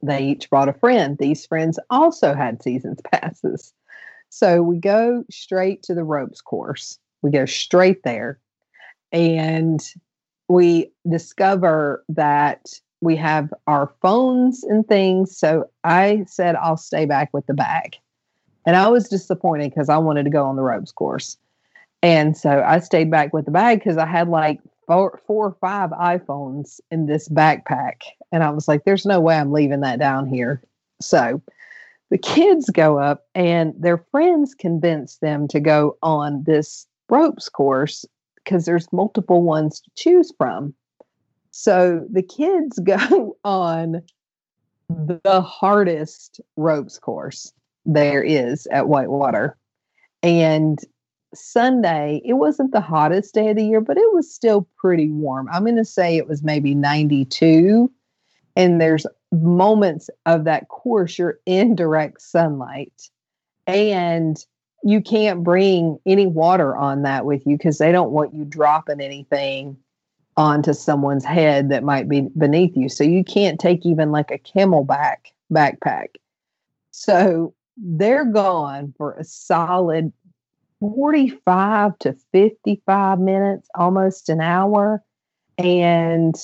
They 0.03 0.23
each 0.23 0.49
brought 0.49 0.69
a 0.69 0.73
friend. 0.73 1.17
These 1.17 1.45
friends 1.45 1.79
also 1.89 2.33
had 2.33 2.63
seasons 2.63 2.99
passes. 3.11 3.73
So 4.29 4.61
we 4.61 4.77
go 4.77 5.23
straight 5.29 5.83
to 5.83 5.93
the 5.93 6.03
ropes 6.03 6.41
course. 6.41 6.97
We 7.21 7.31
go 7.31 7.45
straight 7.45 8.03
there. 8.03 8.39
And 9.11 9.85
we 10.47 10.91
discover 11.09 12.03
that 12.09 12.69
we 13.01 13.15
have 13.17 13.53
our 13.67 13.93
phones 14.01 14.63
and 14.63 14.87
things. 14.87 15.35
So 15.37 15.69
I 15.83 16.23
said, 16.27 16.55
I'll 16.55 16.77
stay 16.77 17.05
back 17.05 17.29
with 17.33 17.45
the 17.47 17.53
bag. 17.53 17.97
And 18.65 18.75
I 18.75 18.87
was 18.89 19.09
disappointed 19.09 19.71
because 19.71 19.89
I 19.89 19.97
wanted 19.97 20.23
to 20.23 20.29
go 20.29 20.45
on 20.45 20.55
the 20.55 20.61
ropes 20.61 20.91
course. 20.91 21.37
And 22.03 22.37
so 22.37 22.63
I 22.65 22.79
stayed 22.79 23.11
back 23.11 23.33
with 23.33 23.45
the 23.45 23.51
bag 23.51 23.79
because 23.79 23.97
I 23.97 24.05
had 24.05 24.29
like 24.29 24.59
four, 24.87 25.19
four 25.25 25.47
or 25.47 25.57
five 25.61 25.91
iPhones 25.91 26.79
in 26.89 27.05
this 27.05 27.29
backpack. 27.29 28.01
And 28.31 28.43
I 28.43 28.49
was 28.49 28.67
like, 28.67 28.83
there's 28.83 29.05
no 29.05 29.19
way 29.19 29.35
I'm 29.35 29.51
leaving 29.51 29.81
that 29.81 29.99
down 29.99 30.27
here. 30.27 30.63
So 31.01 31.41
the 32.09 32.17
kids 32.17 32.69
go 32.69 32.99
up 32.99 33.27
and 33.33 33.73
their 33.77 33.97
friends 33.97 34.53
convince 34.53 35.17
them 35.17 35.47
to 35.49 35.59
go 35.59 35.97
on 36.03 36.43
this 36.43 36.85
ropes 37.09 37.49
course 37.49 38.05
because 38.35 38.65
there's 38.65 38.91
multiple 38.91 39.43
ones 39.43 39.81
to 39.81 39.89
choose 39.95 40.33
from. 40.37 40.73
So 41.51 42.05
the 42.11 42.23
kids 42.23 42.79
go 42.83 43.37
on 43.43 44.01
the 44.89 45.41
hardest 45.41 46.41
ropes 46.57 46.99
course 46.99 47.53
there 47.85 48.23
is 48.23 48.67
at 48.67 48.87
Whitewater. 48.87 49.57
And 50.21 50.79
Sunday, 51.33 52.21
it 52.25 52.33
wasn't 52.33 52.71
the 52.71 52.81
hottest 52.81 53.33
day 53.33 53.49
of 53.49 53.55
the 53.55 53.65
year, 53.65 53.81
but 53.81 53.97
it 53.97 54.13
was 54.13 54.33
still 54.33 54.67
pretty 54.77 55.09
warm. 55.09 55.47
I'm 55.51 55.63
going 55.63 55.75
to 55.77 55.85
say 55.85 56.17
it 56.17 56.27
was 56.27 56.43
maybe 56.43 56.75
92. 56.75 57.91
And 58.55 58.81
there's 58.81 59.05
moments 59.31 60.09
of 60.25 60.43
that 60.43 60.67
course 60.67 61.17
you're 61.17 61.39
in 61.45 61.75
direct 61.75 62.21
sunlight. 62.21 63.09
And 63.65 64.43
you 64.83 65.01
can't 65.01 65.43
bring 65.43 65.99
any 66.05 66.27
water 66.27 66.75
on 66.75 67.03
that 67.03 67.25
with 67.25 67.45
you 67.45 67.57
because 67.57 67.77
they 67.77 67.91
don't 67.91 68.11
want 68.11 68.33
you 68.33 68.43
dropping 68.45 68.99
anything 68.99 69.77
onto 70.37 70.73
someone's 70.73 71.25
head 71.25 71.69
that 71.69 71.83
might 71.83 72.09
be 72.09 72.21
beneath 72.37 72.75
you. 72.75 72.89
So 72.89 73.03
you 73.03 73.23
can't 73.23 73.59
take 73.59 73.85
even 73.85 74.11
like 74.11 74.31
a 74.31 74.39
CamelBak 74.39 75.17
backpack. 75.51 76.15
So 76.91 77.53
they're 77.77 78.25
gone 78.25 78.93
for 78.97 79.13
a 79.13 79.23
solid 79.23 80.11
45 80.81 81.97
to 81.99 82.15
55 82.33 83.19
minutes, 83.19 83.69
almost 83.75 84.27
an 84.29 84.41
hour. 84.41 85.01
And 85.57 86.35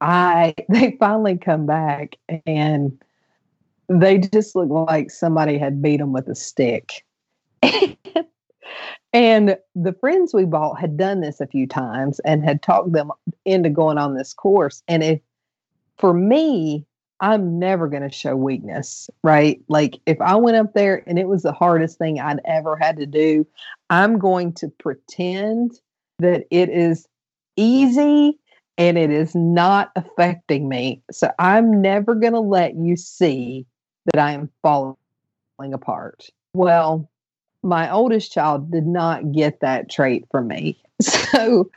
I 0.00 0.54
they 0.68 0.96
finally 0.98 1.38
come 1.38 1.66
back 1.66 2.16
and 2.46 2.98
they 3.88 4.18
just 4.18 4.56
look 4.56 4.70
like 4.70 5.10
somebody 5.10 5.58
had 5.58 5.80
beat 5.80 5.98
them 5.98 6.12
with 6.12 6.28
a 6.28 6.34
stick. 6.34 7.04
and 9.12 9.56
the 9.74 9.92
friends 10.00 10.34
we 10.34 10.44
bought 10.44 10.80
had 10.80 10.96
done 10.96 11.20
this 11.20 11.40
a 11.40 11.46
few 11.46 11.66
times 11.66 12.20
and 12.20 12.44
had 12.44 12.62
talked 12.62 12.92
them 12.92 13.10
into 13.44 13.70
going 13.70 13.98
on 13.98 14.14
this 14.14 14.32
course. 14.32 14.82
And 14.88 15.02
if 15.02 15.20
for 15.98 16.14
me, 16.14 16.86
I'm 17.20 17.58
never 17.58 17.88
going 17.88 18.02
to 18.02 18.14
show 18.14 18.36
weakness, 18.36 19.10
right? 19.24 19.60
Like 19.68 20.00
if 20.06 20.20
I 20.20 20.36
went 20.36 20.56
up 20.56 20.74
there 20.74 21.02
and 21.06 21.18
it 21.18 21.28
was 21.28 21.42
the 21.42 21.52
hardest 21.52 21.98
thing 21.98 22.20
I'd 22.20 22.40
ever 22.44 22.76
had 22.76 22.96
to 22.98 23.06
do, 23.06 23.46
I'm 23.90 24.18
going 24.18 24.52
to 24.54 24.68
pretend 24.68 25.80
that 26.20 26.44
it 26.50 26.68
is 26.68 27.06
easy 27.56 28.38
and 28.76 28.96
it 28.96 29.10
is 29.10 29.34
not 29.34 29.90
affecting 29.96 30.68
me. 30.68 31.02
So 31.10 31.30
I'm 31.38 31.82
never 31.82 32.14
going 32.14 32.34
to 32.34 32.40
let 32.40 32.76
you 32.76 32.96
see 32.96 33.66
that 34.06 34.22
I 34.22 34.32
am 34.32 34.50
falling 34.62 34.96
apart. 35.72 36.28
Well, 36.54 37.10
my 37.64 37.90
oldest 37.90 38.32
child 38.32 38.70
did 38.70 38.86
not 38.86 39.32
get 39.32 39.60
that 39.60 39.90
trait 39.90 40.24
from 40.30 40.48
me. 40.48 40.80
So 41.00 41.70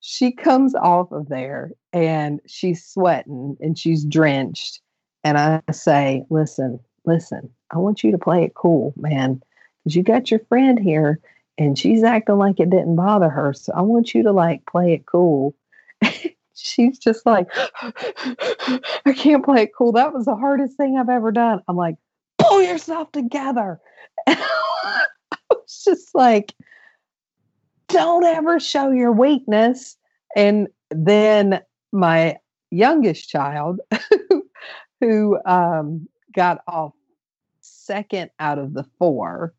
she 0.00 0.30
comes 0.30 0.74
off 0.76 1.10
of 1.10 1.28
there 1.28 1.72
and 1.92 2.40
she's 2.46 2.84
sweating 2.84 3.56
and 3.60 3.76
she's 3.76 4.04
drenched 4.04 4.80
and 5.24 5.38
I 5.38 5.62
say, 5.72 6.24
listen, 6.30 6.80
listen, 7.04 7.50
I 7.70 7.78
want 7.78 8.02
you 8.02 8.10
to 8.12 8.18
play 8.18 8.44
it 8.44 8.54
cool, 8.54 8.94
man, 8.96 9.42
because 9.84 9.96
you 9.96 10.02
got 10.02 10.30
your 10.30 10.40
friend 10.48 10.78
here 10.78 11.20
and 11.58 11.78
she's 11.78 12.02
acting 12.02 12.38
like 12.38 12.60
it 12.60 12.70
didn't 12.70 12.96
bother 12.96 13.28
her. 13.28 13.52
So 13.52 13.72
I 13.74 13.82
want 13.82 14.14
you 14.14 14.22
to 14.22 14.32
like 14.32 14.64
play 14.66 14.92
it 14.92 15.06
cool. 15.06 15.54
she's 16.54 16.98
just 16.98 17.26
like, 17.26 17.48
I 17.82 19.12
can't 19.16 19.44
play 19.44 19.62
it 19.62 19.74
cool. 19.76 19.92
That 19.92 20.12
was 20.12 20.26
the 20.26 20.36
hardest 20.36 20.76
thing 20.76 20.96
I've 20.96 21.08
ever 21.08 21.32
done. 21.32 21.60
I'm 21.68 21.76
like, 21.76 21.96
pull 22.38 22.62
yourself 22.62 23.10
together. 23.12 23.80
I 24.26 25.04
was 25.50 25.82
just 25.84 26.14
like, 26.14 26.54
don't 27.88 28.24
ever 28.24 28.60
show 28.60 28.90
your 28.90 29.12
weakness. 29.12 29.96
And 30.36 30.68
then 30.90 31.60
my 31.92 32.36
youngest 32.70 33.28
child, 33.28 33.80
who 35.00 35.38
um, 35.44 36.08
got 36.34 36.62
off 36.66 36.92
second 37.60 38.30
out 38.38 38.58
of 38.58 38.74
the 38.74 38.84
four 38.98 39.54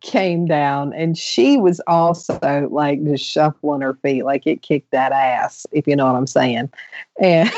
came 0.00 0.44
down 0.44 0.92
and 0.92 1.16
she 1.16 1.56
was 1.56 1.80
also 1.86 2.68
like 2.70 3.02
just 3.04 3.24
shuffling 3.24 3.80
her 3.80 3.94
feet 4.02 4.24
like 4.24 4.46
it 4.46 4.60
kicked 4.60 4.90
that 4.90 5.12
ass 5.12 5.66
if 5.72 5.86
you 5.86 5.96
know 5.96 6.04
what 6.04 6.14
i'm 6.14 6.26
saying. 6.26 6.70
And 7.20 7.50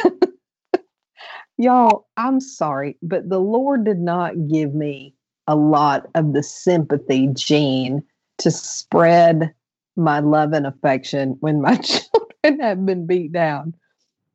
y'all 1.59 2.07
i'm 2.17 2.39
sorry 2.39 2.97
but 3.03 3.29
the 3.31 3.41
lord 3.41 3.85
did 3.85 3.99
not 3.99 4.35
give 4.47 4.75
me 4.75 5.15
a 5.47 5.57
lot 5.57 6.07
of 6.15 6.35
the 6.35 6.43
sympathy 6.43 7.29
gene 7.33 8.03
to 8.39 8.51
spread 8.51 9.53
my 9.97 10.21
love 10.21 10.53
and 10.53 10.67
affection 10.67 11.37
when 11.41 11.61
my 11.61 11.77
children 11.77 12.61
have 12.61 12.85
been 12.85 13.07
beat 13.07 13.33
down. 13.33 13.75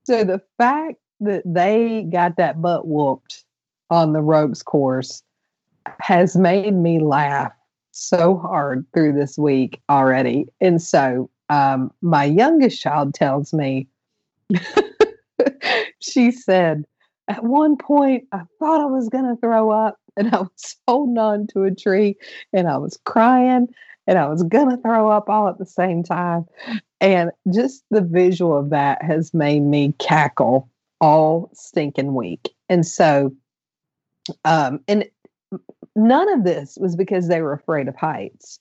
So 0.03 0.23
the 0.23 0.41
fact 0.57 0.97
that 1.21 1.43
they 1.45 2.03
got 2.11 2.37
that 2.37 2.61
butt 2.61 2.87
whooped 2.87 3.43
on 3.89 4.13
the 4.13 4.21
ropes 4.21 4.63
course 4.63 5.23
has 5.99 6.35
made 6.35 6.73
me 6.73 6.99
laugh 6.99 7.53
so 7.91 8.37
hard 8.37 8.85
through 8.93 9.13
this 9.13 9.37
week 9.37 9.81
already. 9.89 10.47
And 10.59 10.81
so 10.81 11.29
um, 11.49 11.91
my 12.01 12.25
youngest 12.25 12.81
child 12.81 13.13
tells 13.13 13.53
me, 13.53 13.87
she 15.99 16.31
said, 16.31 16.85
at 17.27 17.43
one 17.43 17.77
point, 17.77 18.25
I 18.31 18.41
thought 18.59 18.81
I 18.81 18.85
was 18.85 19.09
going 19.09 19.25
to 19.25 19.39
throw 19.39 19.69
up 19.71 19.97
and 20.17 20.33
I 20.33 20.41
was 20.41 20.75
holding 20.87 21.17
on 21.17 21.47
to 21.47 21.63
a 21.63 21.71
tree 21.71 22.17
and 22.53 22.67
I 22.67 22.77
was 22.77 22.97
crying 23.05 23.67
and 24.07 24.17
I 24.17 24.27
was 24.27 24.43
going 24.43 24.69
to 24.69 24.77
throw 24.77 25.09
up 25.09 25.29
all 25.29 25.47
at 25.47 25.57
the 25.57 25.65
same 25.65 26.03
time. 26.03 26.45
And 26.99 27.31
just 27.53 27.83
the 27.91 28.01
visual 28.01 28.57
of 28.57 28.69
that 28.71 29.03
has 29.03 29.33
made 29.33 29.61
me 29.61 29.93
cackle 29.99 30.69
all 31.01 31.49
stinking 31.53 32.13
week. 32.13 32.49
And 32.69 32.85
so, 32.85 33.33
um, 34.45 34.79
and 34.87 35.05
none 35.95 36.29
of 36.31 36.45
this 36.45 36.77
was 36.79 36.95
because 36.95 37.27
they 37.27 37.41
were 37.41 37.53
afraid 37.53 37.87
of 37.87 37.95
heights. 37.95 38.59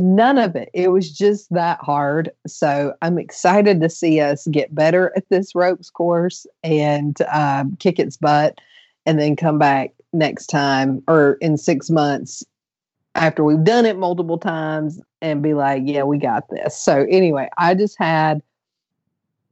None 0.00 0.38
of 0.38 0.56
it. 0.56 0.70
It 0.74 0.88
was 0.88 1.10
just 1.10 1.52
that 1.52 1.80
hard. 1.80 2.30
So 2.46 2.94
I'm 3.02 3.18
excited 3.18 3.80
to 3.80 3.90
see 3.90 4.20
us 4.20 4.46
get 4.50 4.74
better 4.74 5.12
at 5.16 5.28
this 5.28 5.54
ropes 5.54 5.90
course 5.90 6.46
and 6.62 7.16
um, 7.32 7.76
kick 7.76 7.98
its 7.98 8.16
butt 8.16 8.58
and 9.06 9.18
then 9.18 9.36
come 9.36 9.58
back 9.58 9.92
next 10.12 10.46
time 10.46 11.02
or 11.08 11.34
in 11.40 11.56
six 11.56 11.90
months 11.90 12.44
after 13.14 13.42
we've 13.42 13.64
done 13.64 13.84
it 13.84 13.98
multiple 13.98 14.38
times 14.38 15.00
and 15.20 15.42
be 15.42 15.52
like, 15.52 15.82
yeah, 15.84 16.04
we 16.04 16.18
got 16.18 16.48
this. 16.50 16.80
So 16.80 17.04
anyway, 17.10 17.48
I 17.58 17.74
just 17.74 17.98
had 17.98 18.40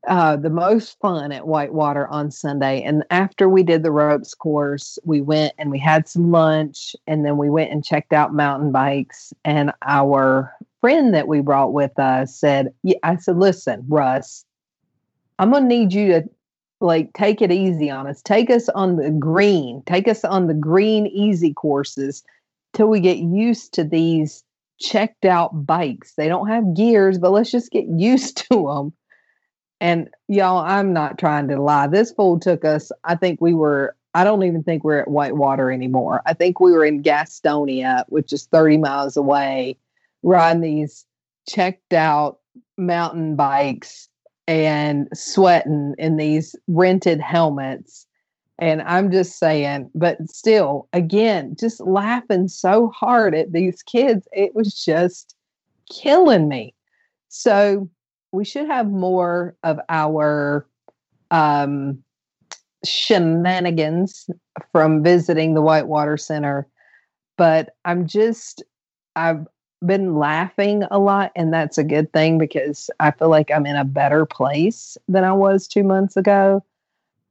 uh, 0.06 0.36
the 0.36 0.50
most 0.50 0.98
fun 1.00 1.32
at 1.32 1.46
Whitewater 1.46 2.06
on 2.08 2.30
Sunday. 2.30 2.82
And 2.82 3.04
after 3.10 3.48
we 3.48 3.62
did 3.62 3.82
the 3.82 3.90
ropes 3.90 4.34
course, 4.34 4.98
we 5.04 5.20
went 5.20 5.52
and 5.58 5.70
we 5.70 5.78
had 5.78 6.08
some 6.08 6.30
lunch, 6.30 6.94
and 7.06 7.24
then 7.24 7.36
we 7.36 7.50
went 7.50 7.72
and 7.72 7.84
checked 7.84 8.12
out 8.12 8.34
mountain 8.34 8.70
bikes. 8.70 9.32
And 9.44 9.72
our 9.82 10.54
friend 10.80 11.12
that 11.14 11.28
we 11.28 11.40
brought 11.40 11.72
with 11.72 11.98
us 11.98 12.34
said, 12.34 12.72
yeah, 12.82 12.98
I 13.02 13.16
said, 13.16 13.36
listen, 13.36 13.84
Russ, 13.88 14.44
I'm 15.38 15.50
going 15.50 15.64
to 15.64 15.68
need 15.68 15.92
you 15.92 16.08
to 16.08 16.24
like 16.80 17.12
take 17.14 17.42
it 17.42 17.50
easy 17.50 17.90
on 17.90 18.06
us. 18.06 18.22
Take 18.22 18.50
us 18.50 18.68
on 18.70 18.96
the 18.96 19.10
green, 19.10 19.82
take 19.86 20.06
us 20.06 20.24
on 20.24 20.46
the 20.46 20.54
green 20.54 21.06
easy 21.06 21.52
courses 21.52 22.22
till 22.74 22.88
we 22.88 23.00
get 23.00 23.18
used 23.18 23.72
to 23.74 23.84
these 23.84 24.44
checked 24.78 25.24
out 25.24 25.66
bikes. 25.66 26.14
They 26.14 26.28
don't 26.28 26.48
have 26.48 26.74
gears, 26.74 27.18
but 27.18 27.32
let's 27.32 27.50
just 27.50 27.70
get 27.70 27.86
used 27.96 28.36
to 28.50 28.66
them. 28.66 28.92
And 29.80 30.08
y'all, 30.28 30.64
I'm 30.64 30.92
not 30.92 31.18
trying 31.18 31.48
to 31.48 31.60
lie. 31.60 31.86
This 31.86 32.12
fool 32.12 32.40
took 32.40 32.64
us, 32.64 32.90
I 33.04 33.14
think 33.14 33.40
we 33.40 33.54
were, 33.54 33.94
I 34.14 34.24
don't 34.24 34.42
even 34.42 34.62
think 34.62 34.84
we're 34.84 35.00
at 35.00 35.10
Whitewater 35.10 35.70
anymore. 35.70 36.22
I 36.24 36.32
think 36.32 36.60
we 36.60 36.72
were 36.72 36.84
in 36.84 37.02
Gastonia, 37.02 38.04
which 38.08 38.32
is 38.32 38.46
30 38.46 38.78
miles 38.78 39.16
away, 39.16 39.76
riding 40.22 40.62
these 40.62 41.04
checked 41.48 41.92
out 41.92 42.38
mountain 42.78 43.36
bikes 43.36 44.08
and 44.48 45.08
sweating 45.12 45.94
in 45.98 46.16
these 46.16 46.56
rented 46.68 47.20
helmets. 47.20 48.06
And 48.58 48.80
I'm 48.82 49.10
just 49.10 49.38
saying, 49.38 49.90
but 49.94 50.16
still, 50.30 50.88
again, 50.94 51.54
just 51.58 51.80
laughing 51.80 52.48
so 52.48 52.88
hard 52.88 53.34
at 53.34 53.52
these 53.52 53.82
kids. 53.82 54.26
It 54.32 54.54
was 54.54 54.82
just 54.82 55.36
killing 55.90 56.48
me. 56.48 56.74
So 57.28 57.90
we 58.36 58.44
should 58.44 58.66
have 58.66 58.90
more 58.90 59.56
of 59.62 59.80
our 59.88 60.66
um, 61.30 62.02
shenanigans 62.84 64.28
from 64.72 65.02
visiting 65.02 65.54
the 65.54 65.62
Whitewater 65.62 66.18
Center. 66.18 66.68
But 67.38 67.74
I'm 67.86 68.06
just, 68.06 68.62
I've 69.16 69.46
been 69.84 70.16
laughing 70.16 70.84
a 70.90 70.98
lot, 70.98 71.32
and 71.34 71.52
that's 71.52 71.78
a 71.78 71.84
good 71.84 72.12
thing 72.12 72.36
because 72.36 72.90
I 73.00 73.10
feel 73.10 73.30
like 73.30 73.50
I'm 73.50 73.66
in 73.66 73.76
a 73.76 73.84
better 73.84 74.26
place 74.26 74.98
than 75.08 75.24
I 75.24 75.32
was 75.32 75.66
two 75.66 75.82
months 75.82 76.16
ago. 76.16 76.62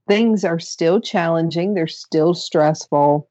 Things 0.08 0.44
are 0.44 0.60
still 0.60 1.00
challenging, 1.00 1.76
they're 1.76 1.88
still 1.88 2.34
stressful. 2.34 3.30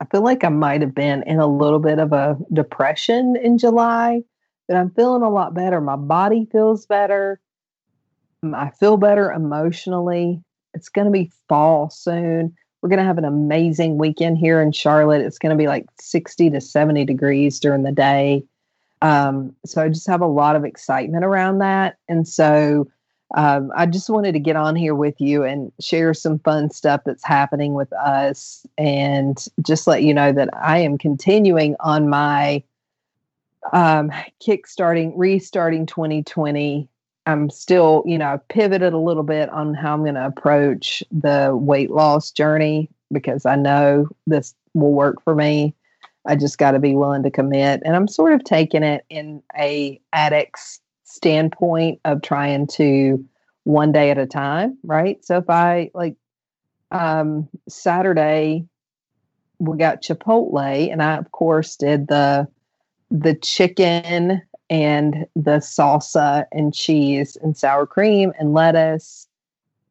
I 0.00 0.04
feel 0.04 0.22
like 0.22 0.44
I 0.44 0.50
might 0.50 0.82
have 0.82 0.94
been 0.94 1.24
in 1.24 1.40
a 1.40 1.48
little 1.48 1.80
bit 1.80 1.98
of 1.98 2.12
a 2.12 2.38
depression 2.52 3.34
in 3.42 3.58
July 3.58 4.22
I'm 4.78 4.90
feeling 4.90 5.22
a 5.22 5.30
lot 5.30 5.54
better. 5.54 5.80
My 5.80 5.96
body 5.96 6.46
feels 6.50 6.86
better. 6.86 7.40
I 8.54 8.70
feel 8.70 8.96
better 8.96 9.30
emotionally. 9.32 10.42
It's 10.74 10.88
going 10.88 11.06
to 11.06 11.10
be 11.10 11.30
fall 11.48 11.90
soon. 11.90 12.54
We're 12.80 12.88
going 12.88 13.00
to 13.00 13.04
have 13.04 13.18
an 13.18 13.24
amazing 13.24 13.98
weekend 13.98 14.38
here 14.38 14.62
in 14.62 14.72
Charlotte. 14.72 15.22
It's 15.22 15.38
going 15.38 15.50
to 15.50 15.60
be 15.60 15.66
like 15.66 15.86
60 16.00 16.50
to 16.50 16.60
70 16.60 17.04
degrees 17.04 17.60
during 17.60 17.82
the 17.82 17.92
day. 17.92 18.44
Um, 19.02 19.54
so 19.66 19.82
I 19.82 19.88
just 19.88 20.06
have 20.06 20.20
a 20.20 20.26
lot 20.26 20.56
of 20.56 20.64
excitement 20.64 21.24
around 21.24 21.58
that. 21.58 21.96
And 22.08 22.26
so 22.26 22.88
um, 23.34 23.70
I 23.76 23.86
just 23.86 24.10
wanted 24.10 24.32
to 24.32 24.38
get 24.38 24.56
on 24.56 24.76
here 24.76 24.94
with 24.94 25.20
you 25.20 25.44
and 25.44 25.72
share 25.80 26.14
some 26.14 26.38
fun 26.40 26.70
stuff 26.70 27.02
that's 27.04 27.24
happening 27.24 27.74
with 27.74 27.92
us 27.92 28.66
and 28.76 29.44
just 29.62 29.86
let 29.86 30.02
you 30.02 30.12
know 30.12 30.32
that 30.32 30.48
I 30.54 30.78
am 30.78 30.98
continuing 30.98 31.76
on 31.80 32.08
my 32.08 32.62
um, 33.72 34.10
kickstarting, 34.44 35.12
restarting 35.16 35.86
2020. 35.86 36.88
I'm 37.26 37.50
still, 37.50 38.02
you 38.06 38.18
know, 38.18 38.40
pivoted 38.48 38.92
a 38.92 38.98
little 38.98 39.22
bit 39.22 39.48
on 39.50 39.74
how 39.74 39.94
I'm 39.94 40.02
going 40.02 40.14
to 40.14 40.26
approach 40.26 41.02
the 41.10 41.54
weight 41.54 41.90
loss 41.90 42.30
journey 42.30 42.88
because 43.12 43.44
I 43.46 43.56
know 43.56 44.08
this 44.26 44.54
will 44.74 44.92
work 44.92 45.22
for 45.22 45.34
me. 45.34 45.74
I 46.26 46.36
just 46.36 46.58
got 46.58 46.72
to 46.72 46.78
be 46.78 46.94
willing 46.94 47.22
to 47.22 47.30
commit. 47.30 47.82
And 47.84 47.96
I'm 47.96 48.08
sort 48.08 48.32
of 48.32 48.44
taking 48.44 48.82
it 48.82 49.04
in 49.10 49.42
a 49.56 50.00
addict's 50.12 50.80
standpoint 51.04 52.00
of 52.04 52.22
trying 52.22 52.66
to 52.68 53.24
one 53.64 53.92
day 53.92 54.10
at 54.10 54.18
a 54.18 54.26
time, 54.26 54.78
right? 54.84 55.24
So 55.24 55.38
if 55.38 55.50
I 55.50 55.90
like 55.94 56.16
um 56.90 57.48
Saturday 57.68 58.64
we 59.58 59.76
got 59.76 60.02
Chipotle 60.02 60.90
and 60.90 61.02
I 61.02 61.16
of 61.16 61.30
course 61.30 61.76
did 61.76 62.08
the 62.08 62.48
the 63.10 63.34
chicken 63.34 64.42
and 64.68 65.26
the 65.34 65.58
salsa 65.58 66.46
and 66.52 66.72
cheese 66.72 67.36
and 67.42 67.56
sour 67.56 67.86
cream 67.86 68.32
and 68.38 68.54
lettuce 68.54 69.26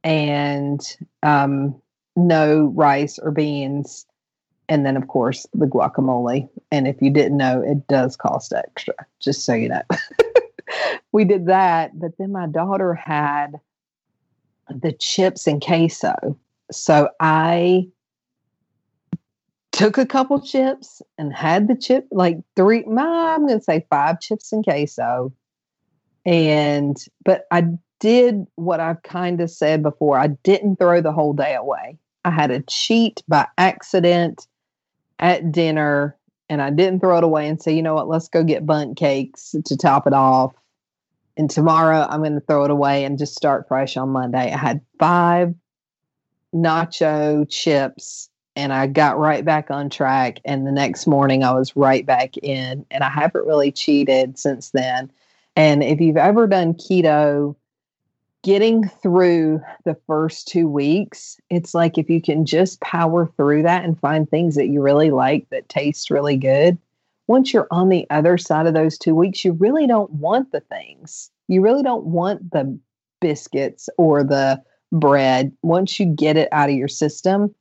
and 0.03 0.97
um, 1.23 1.75
no 2.15 2.71
rice 2.75 3.19
or 3.19 3.31
beans. 3.31 4.05
And 4.69 4.85
then, 4.85 4.95
of 4.95 5.07
course, 5.07 5.45
the 5.53 5.65
guacamole. 5.65 6.47
And 6.71 6.87
if 6.87 7.01
you 7.01 7.09
didn't 7.09 7.37
know, 7.37 7.61
it 7.61 7.87
does 7.87 8.15
cost 8.15 8.53
extra, 8.53 8.93
just 9.19 9.43
so 9.43 9.53
you 9.53 9.69
know. 9.69 9.81
we 11.11 11.25
did 11.25 11.47
that. 11.47 11.99
But 11.99 12.17
then 12.17 12.31
my 12.31 12.47
daughter 12.47 12.93
had 12.93 13.59
the 14.69 14.93
chips 14.93 15.47
and 15.47 15.61
queso. 15.61 16.37
So 16.71 17.09
I 17.19 17.87
took 19.79 19.97
a 19.97 20.05
couple 20.05 20.41
chips 20.41 21.01
and 21.17 21.33
had 21.33 21.69
the 21.69 21.75
chip 21.75 22.05
like 22.11 22.37
three 22.57 22.83
i'm 22.85 23.47
gonna 23.47 23.61
say 23.61 23.85
five 23.89 24.19
chips 24.19 24.51
and 24.51 24.61
queso. 24.65 25.31
And 26.25 26.97
but 27.23 27.45
i 27.49 27.63
did 28.01 28.45
what 28.55 28.81
i've 28.81 29.01
kind 29.03 29.39
of 29.39 29.49
said 29.49 29.81
before 29.81 30.19
i 30.19 30.27
didn't 30.27 30.79
throw 30.79 30.99
the 30.99 31.13
whole 31.13 31.31
day 31.31 31.55
away. 31.55 31.97
I 32.25 32.31
had 32.31 32.51
a 32.51 32.59
cheat 32.63 33.23
by 33.29 33.47
accident 33.57 34.47
at 35.17 35.49
dinner 35.49 36.17
and 36.49 36.61
i 36.61 36.69
didn't 36.69 36.99
throw 36.99 37.17
it 37.17 37.23
away 37.23 37.47
and 37.47 37.61
say 37.61 37.73
you 37.73 37.81
know 37.81 37.95
what 37.95 38.09
let's 38.09 38.27
go 38.27 38.43
get 38.43 38.65
Bundt 38.65 38.97
cakes 38.97 39.55
to 39.63 39.77
top 39.77 40.05
it 40.05 40.13
off. 40.13 40.53
And 41.37 41.49
tomorrow 41.49 42.05
i'm 42.09 42.19
going 42.19 42.33
to 42.33 42.41
throw 42.41 42.65
it 42.65 42.71
away 42.71 43.05
and 43.05 43.17
just 43.17 43.33
start 43.33 43.65
fresh 43.69 43.95
on 43.95 44.09
monday. 44.09 44.51
I 44.51 44.57
had 44.57 44.81
five 44.99 45.55
nacho 46.53 47.49
chips 47.49 48.29
and 48.55 48.73
I 48.73 48.87
got 48.87 49.17
right 49.17 49.45
back 49.45 49.71
on 49.71 49.89
track. 49.89 50.39
And 50.45 50.65
the 50.65 50.71
next 50.71 51.07
morning, 51.07 51.43
I 51.43 51.53
was 51.53 51.75
right 51.75 52.05
back 52.05 52.37
in, 52.37 52.85
and 52.91 53.03
I 53.03 53.09
haven't 53.09 53.45
really 53.45 53.71
cheated 53.71 54.37
since 54.37 54.71
then. 54.71 55.11
And 55.55 55.83
if 55.83 55.99
you've 55.99 56.17
ever 56.17 56.47
done 56.47 56.73
keto, 56.73 57.55
getting 58.43 58.87
through 58.87 59.61
the 59.85 59.97
first 60.07 60.47
two 60.47 60.67
weeks, 60.67 61.39
it's 61.49 61.73
like 61.73 61.97
if 61.97 62.09
you 62.09 62.21
can 62.21 62.45
just 62.45 62.79
power 62.81 63.27
through 63.37 63.63
that 63.63 63.83
and 63.83 63.99
find 63.99 64.29
things 64.29 64.55
that 64.55 64.67
you 64.67 64.81
really 64.81 65.11
like 65.11 65.49
that 65.49 65.67
taste 65.69 66.09
really 66.09 66.37
good. 66.37 66.77
Once 67.27 67.53
you're 67.53 67.67
on 67.69 67.89
the 67.89 68.07
other 68.09 68.37
side 68.37 68.65
of 68.65 68.73
those 68.73 68.97
two 68.97 69.13
weeks, 69.13 69.43
you 69.45 69.51
really 69.53 69.85
don't 69.85 70.11
want 70.11 70.51
the 70.51 70.61
things. 70.61 71.29
You 71.47 71.61
really 71.61 71.83
don't 71.83 72.05
want 72.05 72.51
the 72.51 72.79
biscuits 73.21 73.89
or 73.97 74.23
the 74.23 74.61
bread. 74.91 75.51
Once 75.61 75.99
you 75.99 76.05
get 76.05 76.37
it 76.37 76.49
out 76.51 76.69
of 76.69 76.75
your 76.75 76.87
system, 76.87 77.53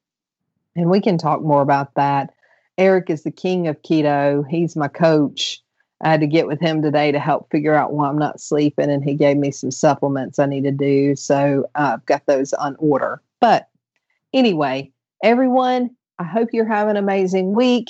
and 0.79 0.91
we 0.91 1.01
can 1.01 1.19
talk 1.19 1.43
more 1.43 1.63
about 1.63 1.95
that. 1.95 2.33
Eric 2.77 3.11
is 3.11 3.25
the 3.25 3.31
king 3.31 3.67
of 3.67 3.83
keto. 3.83 4.45
He's 4.49 4.77
my 4.77 4.89
coach. 4.89 5.61
I 6.03 6.11
had 6.11 6.21
to 6.21 6.29
get 6.29 6.47
with 6.47 6.61
him 6.61 6.81
today 6.81 7.11
to 7.11 7.19
help 7.19 7.51
figure 7.51 7.75
out 7.75 7.93
why 7.93 8.09
I'm 8.09 8.19
not 8.19 8.41
sleeping, 8.41 8.89
and 8.89 9.03
he 9.03 9.15
gave 9.15 9.37
me 9.37 9.51
some 9.51 9.73
supplements 9.73 10.39
I 10.39 10.47
need 10.47 10.63
to 10.63 10.71
do. 10.71 11.17
So 11.17 11.69
uh, 11.75 11.95
I've 11.95 12.07
got 12.07 12.27
those 12.27 12.53
on 12.53 12.77
order. 12.79 13.21
But 13.41 13.69
anyway, 14.33 14.93
everyone, 15.25 15.91
I 16.21 16.25
hope 16.25 16.51
you're 16.53 16.69
having 16.69 16.93
an 16.93 17.03
amazing 17.03 17.55
week. 17.55 17.89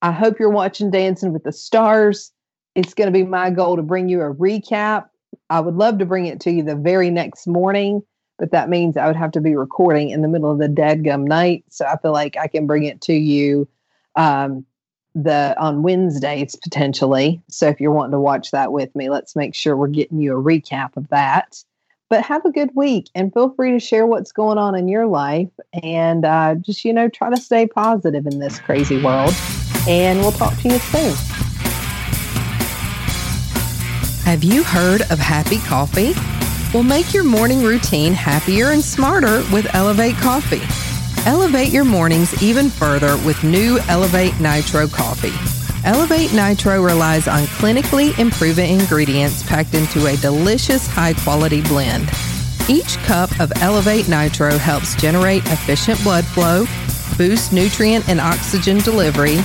I 0.00 0.12
hope 0.12 0.40
you're 0.40 0.50
watching 0.50 0.90
Dancing 0.90 1.32
with 1.32 1.44
the 1.44 1.52
Stars. 1.52 2.32
It's 2.74 2.94
going 2.94 3.12
to 3.12 3.18
be 3.18 3.24
my 3.24 3.50
goal 3.50 3.76
to 3.76 3.82
bring 3.82 4.08
you 4.08 4.22
a 4.22 4.34
recap. 4.34 5.08
I 5.50 5.60
would 5.60 5.74
love 5.74 5.98
to 5.98 6.06
bring 6.06 6.26
it 6.26 6.40
to 6.40 6.50
you 6.50 6.62
the 6.62 6.74
very 6.74 7.10
next 7.10 7.46
morning 7.46 8.02
but 8.42 8.50
that 8.50 8.68
means 8.68 8.96
I 8.96 9.06
would 9.06 9.14
have 9.14 9.30
to 9.32 9.40
be 9.40 9.54
recording 9.54 10.10
in 10.10 10.20
the 10.20 10.26
middle 10.26 10.50
of 10.50 10.58
the 10.58 10.66
dead 10.66 11.04
gum 11.04 11.24
night. 11.24 11.62
So 11.68 11.86
I 11.86 11.96
feel 11.98 12.10
like 12.10 12.36
I 12.36 12.48
can 12.48 12.66
bring 12.66 12.82
it 12.82 13.00
to 13.02 13.12
you 13.12 13.68
um, 14.16 14.66
the 15.14 15.54
on 15.60 15.84
Wednesdays 15.84 16.56
potentially. 16.56 17.40
So 17.48 17.68
if 17.68 17.80
you're 17.80 17.92
wanting 17.92 18.10
to 18.10 18.18
watch 18.18 18.50
that 18.50 18.72
with 18.72 18.92
me, 18.96 19.10
let's 19.10 19.36
make 19.36 19.54
sure 19.54 19.76
we're 19.76 19.86
getting 19.86 20.18
you 20.18 20.36
a 20.36 20.42
recap 20.42 20.96
of 20.96 21.06
that. 21.10 21.62
But 22.10 22.24
have 22.24 22.44
a 22.44 22.50
good 22.50 22.70
week 22.74 23.10
and 23.14 23.32
feel 23.32 23.50
free 23.50 23.70
to 23.70 23.78
share 23.78 24.08
what's 24.08 24.32
going 24.32 24.58
on 24.58 24.74
in 24.74 24.88
your 24.88 25.06
life 25.06 25.52
and 25.80 26.24
uh, 26.24 26.56
just, 26.56 26.84
you 26.84 26.92
know, 26.92 27.08
try 27.08 27.30
to 27.30 27.40
stay 27.40 27.68
positive 27.68 28.26
in 28.26 28.40
this 28.40 28.58
crazy 28.58 29.00
world. 29.00 29.32
And 29.86 30.18
we'll 30.18 30.32
talk 30.32 30.58
to 30.62 30.68
you 30.68 30.80
soon. 30.80 31.14
Have 34.24 34.42
you 34.42 34.64
heard 34.64 35.02
of 35.12 35.20
Happy 35.20 35.58
Coffee? 35.58 36.14
Will 36.72 36.82
make 36.82 37.12
your 37.12 37.24
morning 37.24 37.62
routine 37.62 38.14
happier 38.14 38.70
and 38.70 38.82
smarter 38.82 39.42
with 39.52 39.74
Elevate 39.74 40.16
Coffee. 40.16 40.62
Elevate 41.28 41.70
your 41.70 41.84
mornings 41.84 42.42
even 42.42 42.70
further 42.70 43.16
with 43.26 43.44
new 43.44 43.78
Elevate 43.88 44.38
Nitro 44.40 44.88
Coffee. 44.88 45.34
Elevate 45.84 46.32
Nitro 46.32 46.82
relies 46.82 47.28
on 47.28 47.42
clinically 47.44 48.18
improving 48.18 48.80
ingredients 48.80 49.42
packed 49.42 49.74
into 49.74 50.06
a 50.06 50.16
delicious 50.16 50.86
high 50.86 51.12
quality 51.12 51.60
blend. 51.62 52.08
Each 52.68 52.96
cup 52.98 53.38
of 53.38 53.52
Elevate 53.60 54.08
Nitro 54.08 54.56
helps 54.56 54.94
generate 54.94 55.44
efficient 55.46 56.02
blood 56.02 56.24
flow, 56.24 56.64
boost 57.18 57.52
nutrient 57.52 58.08
and 58.08 58.20
oxygen 58.20 58.78
delivery, 58.78 59.36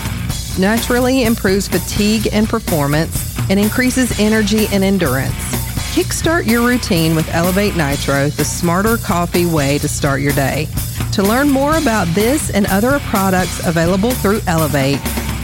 naturally 0.57 1.23
improves 1.23 1.67
fatigue 1.67 2.29
and 2.31 2.47
performance, 2.47 3.37
and 3.49 3.59
increases 3.59 4.17
energy 4.19 4.67
and 4.71 4.83
endurance. 4.83 5.56
Kickstart 5.97 6.45
your 6.45 6.62
routine 6.63 7.15
with 7.15 7.27
Elevate 7.33 7.75
Nitro, 7.75 8.29
the 8.29 8.45
smarter 8.45 8.97
coffee 8.97 9.47
way 9.47 9.79
to 9.79 9.88
start 9.88 10.21
your 10.21 10.33
day. 10.33 10.67
To 11.13 11.23
learn 11.23 11.49
more 11.49 11.77
about 11.77 12.05
this 12.10 12.51
and 12.51 12.67
other 12.67 12.99
products 12.99 13.65
available 13.65 14.12
through 14.12 14.41
Elevate, 14.45 14.99